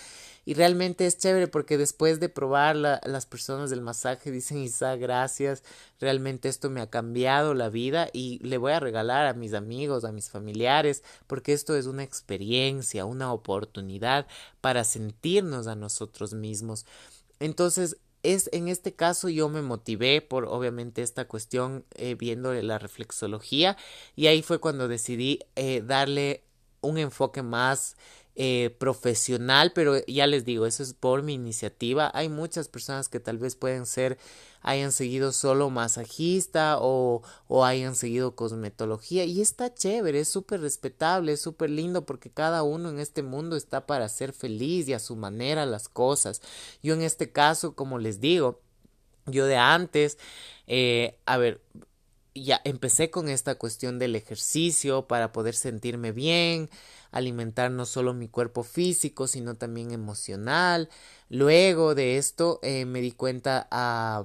[0.44, 5.64] Y realmente es chévere porque después de probar las personas del masaje dicen, Isa, gracias,
[6.00, 10.04] realmente esto me ha cambiado la vida y le voy a regalar a mis amigos,
[10.04, 14.28] a mis familiares, porque esto es una experiencia, una oportunidad
[14.62, 16.86] para sentirnos a nosotros mismos.
[17.40, 22.78] Entonces, es en este caso yo me motivé por obviamente esta cuestión eh, viendo la
[22.78, 23.78] reflexología
[24.16, 26.44] y ahí fue cuando decidí eh, darle
[26.82, 27.96] un enfoque más
[28.36, 32.10] eh, profesional, pero ya les digo, eso es por mi iniciativa.
[32.14, 34.18] Hay muchas personas que tal vez pueden ser,
[34.62, 41.34] hayan seguido solo masajista o, o hayan seguido cosmetología y está chévere, es súper respetable,
[41.34, 45.00] es súper lindo porque cada uno en este mundo está para ser feliz y a
[45.00, 46.42] su manera las cosas.
[46.82, 48.62] Yo en este caso, como les digo,
[49.26, 50.18] yo de antes,
[50.68, 51.62] eh, a ver,
[52.36, 56.70] ya empecé con esta cuestión del ejercicio para poder sentirme bien,
[57.12, 60.90] alimentar no solo mi cuerpo físico, sino también emocional.
[61.30, 64.24] Luego de esto eh, me di cuenta, ah,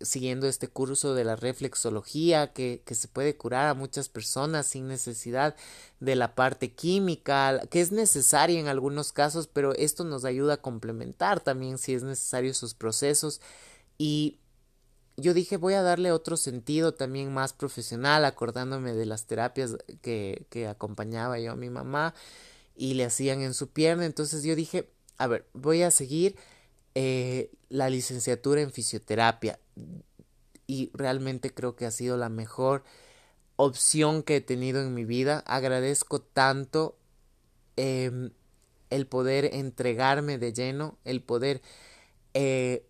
[0.00, 4.88] siguiendo este curso de la reflexología, que, que se puede curar a muchas personas sin
[4.88, 5.56] necesidad
[6.00, 10.62] de la parte química, que es necesaria en algunos casos, pero esto nos ayuda a
[10.62, 13.40] complementar también si es necesario sus procesos
[13.96, 14.38] y
[15.18, 20.46] yo dije voy a darle otro sentido también más profesional, acordándome de las terapias que,
[20.48, 22.14] que acompañaba yo a mi mamá
[22.76, 24.06] y le hacían en su pierna.
[24.06, 24.88] Entonces yo dije,
[25.18, 26.36] a ver, voy a seguir
[26.94, 29.58] eh, la licenciatura en fisioterapia
[30.66, 32.84] y realmente creo que ha sido la mejor
[33.56, 35.42] opción que he tenido en mi vida.
[35.46, 36.96] Agradezco tanto
[37.76, 38.30] eh,
[38.90, 41.60] el poder entregarme de lleno, el poder
[42.34, 42.86] eh,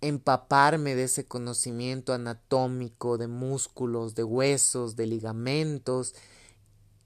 [0.00, 6.14] empaparme de ese conocimiento anatómico, de músculos, de huesos, de ligamentos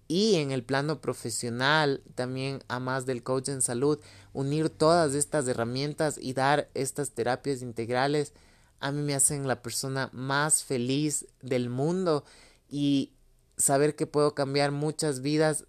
[0.09, 3.99] y en el plano profesional también a más del coach en salud,
[4.33, 8.35] unir todas estas herramientas y dar estas terapias integrales
[8.83, 12.25] a mí me hacen la persona más feliz del mundo
[12.69, 13.13] y
[13.57, 15.67] saber que puedo cambiar muchas vidas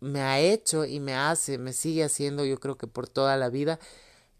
[0.00, 3.48] me ha hecho y me hace, me sigue haciendo yo creo que por toda la
[3.48, 3.80] vida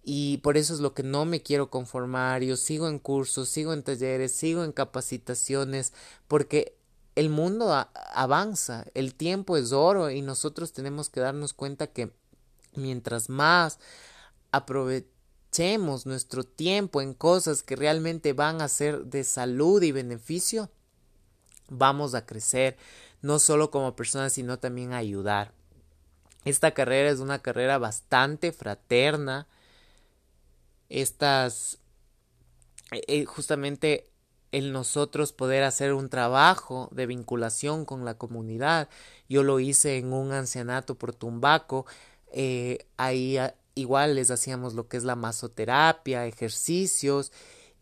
[0.05, 2.43] y por eso es lo que no me quiero conformar.
[2.43, 5.93] Yo sigo en cursos, sigo en talleres, sigo en capacitaciones,
[6.29, 6.77] porque
[7.15, 7.73] el mundo
[8.13, 12.13] avanza, el tiempo es oro y nosotros tenemos que darnos cuenta que
[12.75, 13.79] mientras más
[14.51, 20.71] aprovechemos nuestro tiempo en cosas que realmente van a ser de salud y beneficio,
[21.69, 22.77] vamos a crecer,
[23.23, 25.53] no solo como persona, sino también a ayudar.
[26.45, 29.47] Esta carrera es una carrera bastante fraterna.
[30.95, 31.81] Estas,
[32.93, 34.13] eh, eh, justamente
[34.53, 38.89] el nosotros poder hacer un trabajo de vinculación con la comunidad.
[39.29, 41.87] Yo lo hice en un ancianato por Tumbaco.
[42.33, 47.33] Eh, ahí ah, igual les hacíamos lo que es la masoterapia, ejercicios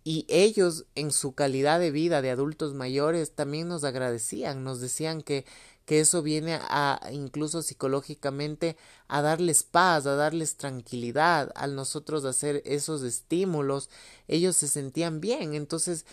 [0.05, 5.23] y ellos en su calidad de vida de adultos mayores también nos agradecían, nos decían
[5.23, 5.45] que
[5.85, 8.77] que eso viene a incluso psicológicamente
[9.09, 13.91] a darles paz, a darles tranquilidad, al nosotros hacer esos estímulos,
[14.29, 16.07] ellos se sentían bien, entonces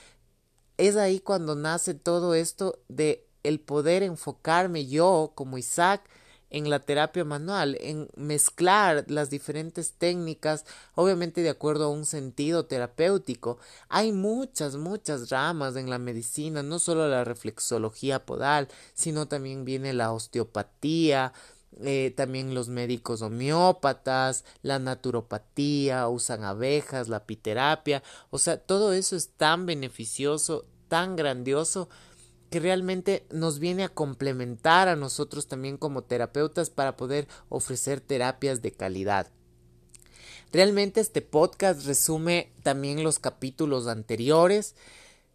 [0.78, 6.02] es ahí cuando nace todo esto de el poder enfocarme yo como Isaac
[6.50, 12.66] en la terapia manual, en mezclar las diferentes técnicas, obviamente de acuerdo a un sentido
[12.66, 13.58] terapéutico.
[13.88, 19.94] Hay muchas, muchas ramas en la medicina, no solo la reflexología podal, sino también viene
[19.94, 21.34] la osteopatía,
[21.82, 29.16] eh, también los médicos homeópatas, la naturopatía, usan abejas, la apiterapia, o sea, todo eso
[29.16, 31.88] es tan beneficioso, tan grandioso,
[32.50, 38.62] que realmente nos viene a complementar a nosotros también como terapeutas para poder ofrecer terapias
[38.62, 39.28] de calidad.
[40.52, 44.76] Realmente este podcast resume también los capítulos anteriores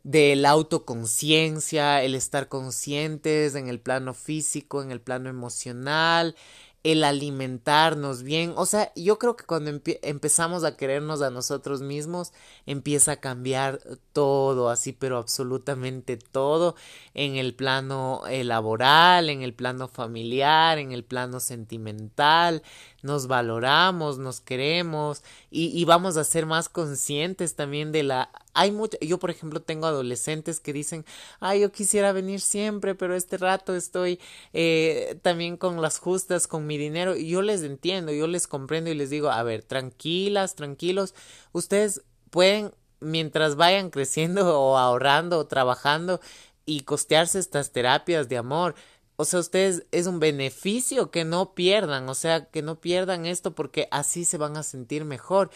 [0.02, 6.36] de la autoconciencia, el estar conscientes en el plano físico, en el plano emocional,
[6.84, 8.52] el alimentarnos bien.
[8.56, 9.70] O sea, yo creo que cuando
[10.02, 12.32] empezamos a querernos a nosotros mismos,
[12.66, 13.80] empieza a cambiar
[14.12, 16.76] todo, así, pero absolutamente todo,
[17.14, 22.62] en el plano eh, laboral, en el plano familiar, en el plano sentimental,
[23.04, 28.70] nos valoramos, nos queremos y, y vamos a ser más conscientes también de la hay
[28.70, 31.04] mucho, yo por ejemplo tengo adolescentes que dicen,
[31.40, 34.20] ay, yo quisiera venir siempre, pero este rato estoy
[34.52, 38.90] eh, también con las justas, con mi dinero, y yo les entiendo, yo les comprendo
[38.90, 41.14] y les digo, a ver, tranquilas, tranquilos,
[41.52, 46.20] ustedes pueden, mientras vayan creciendo o ahorrando o trabajando
[46.64, 48.74] y costearse estas terapias de amor,
[49.16, 53.54] o sea, ustedes es un beneficio que no pierdan, o sea, que no pierdan esto
[53.54, 55.50] porque así se van a sentir mejor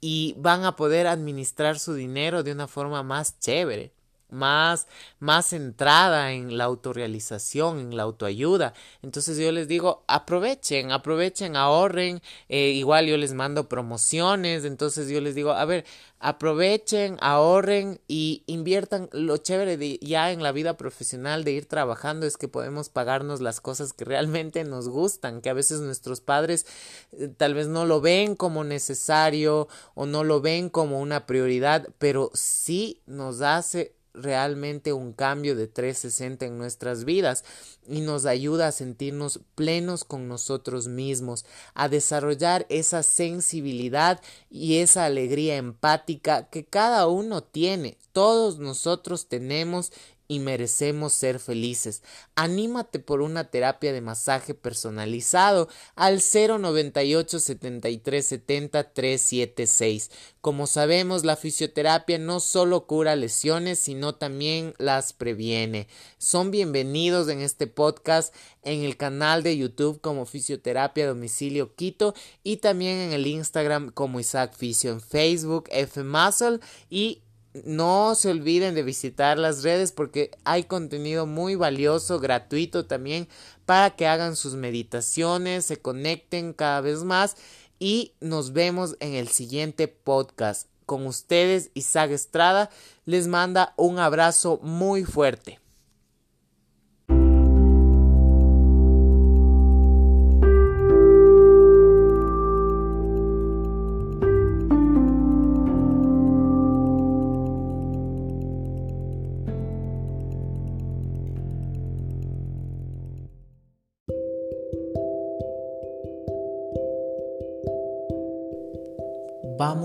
[0.00, 3.92] y van a poder administrar su dinero de una forma más chévere
[4.32, 4.88] más,
[5.20, 8.74] más centrada en la autorrealización, en la autoayuda.
[9.02, 12.22] Entonces yo les digo, aprovechen, aprovechen, ahorren.
[12.48, 14.64] Eh, igual yo les mando promociones.
[14.64, 15.84] Entonces yo les digo, a ver,
[16.18, 19.08] aprovechen, ahorren y inviertan.
[19.12, 23.40] Lo chévere de ya en la vida profesional de ir trabajando es que podemos pagarnos
[23.40, 26.66] las cosas que realmente nos gustan, que a veces nuestros padres
[27.12, 31.88] eh, tal vez no lo ven como necesario o no lo ven como una prioridad,
[31.98, 37.44] pero sí nos hace realmente un cambio de 360 en nuestras vidas
[37.86, 41.44] y nos ayuda a sentirnos plenos con nosotros mismos,
[41.74, 49.92] a desarrollar esa sensibilidad y esa alegría empática que cada uno tiene, todos nosotros tenemos
[50.32, 52.02] y merecemos ser felices.
[52.36, 60.10] Anímate por una terapia de masaje personalizado al 098 73 70 376.
[60.40, 65.86] Como sabemos, la fisioterapia no solo cura lesiones, sino también las previene.
[66.16, 72.56] Son bienvenidos en este podcast en el canal de YouTube como Fisioterapia Domicilio Quito y
[72.56, 77.20] también en el Instagram como Isaac Fisio en Facebook F Muscle y
[77.64, 83.28] no se olviden de visitar las redes porque hay contenido muy valioso, gratuito también,
[83.66, 87.36] para que hagan sus meditaciones, se conecten cada vez más
[87.78, 90.68] y nos vemos en el siguiente podcast.
[90.86, 92.70] Con ustedes, Isaac Estrada,
[93.04, 95.61] les manda un abrazo muy fuerte.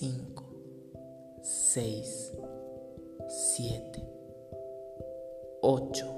[0.00, 0.44] 5,
[1.42, 2.32] 6,
[3.28, 3.82] 7,
[5.60, 6.17] 8,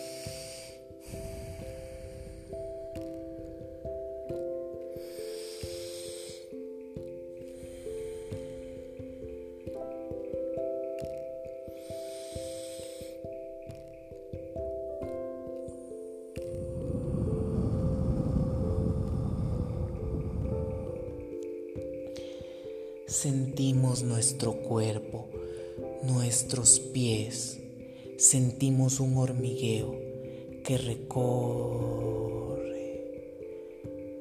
[28.61, 29.97] Sentimos un hormigueo
[30.63, 32.61] que recorre,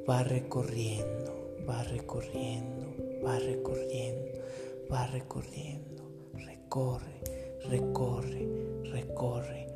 [0.09, 2.87] va recorriendo, va recorriendo,
[3.23, 4.31] va recorriendo,
[4.91, 7.21] va recorriendo, recorre,
[7.69, 8.49] recorre,
[8.85, 9.67] recorre.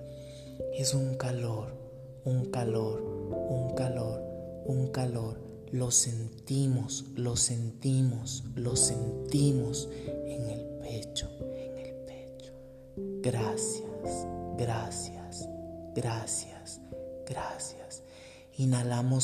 [0.78, 1.74] Es un calor,
[2.24, 4.22] un calor, un calor,
[4.64, 5.44] un calor
[5.74, 9.90] lo sentimos, lo sentimos, lo sentimos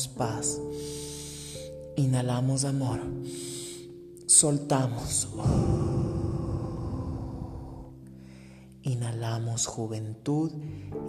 [0.07, 0.59] Paz,
[1.95, 2.99] inhalamos amor,
[4.25, 5.27] soltamos.
[8.83, 10.51] Inhalamos juventud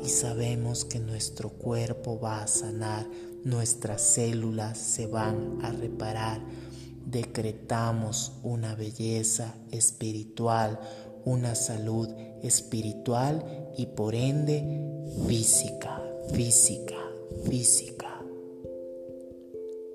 [0.04, 3.08] y sabemos que nuestro cuerpo va a sanar
[3.44, 6.40] nuestras células se van a reparar.
[7.06, 10.78] Decretamos una belleza espiritual,
[11.24, 12.08] una salud
[12.42, 16.96] espiritual y por ende física, física,
[17.48, 18.01] física.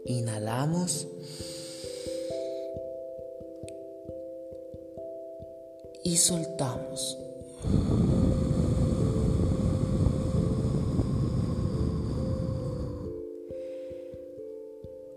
[0.08, 1.08] Inhalamos.
[6.04, 7.18] Y soltamos.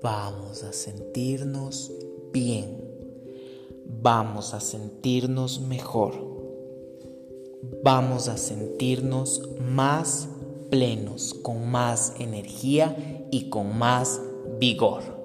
[0.02, 1.92] vamos a sentirnos
[2.32, 2.82] bien,
[3.84, 6.14] vamos a sentirnos mejor,
[7.84, 10.28] vamos a sentirnos más
[10.70, 14.20] plenos, con más energía y con más
[14.58, 15.19] vigor.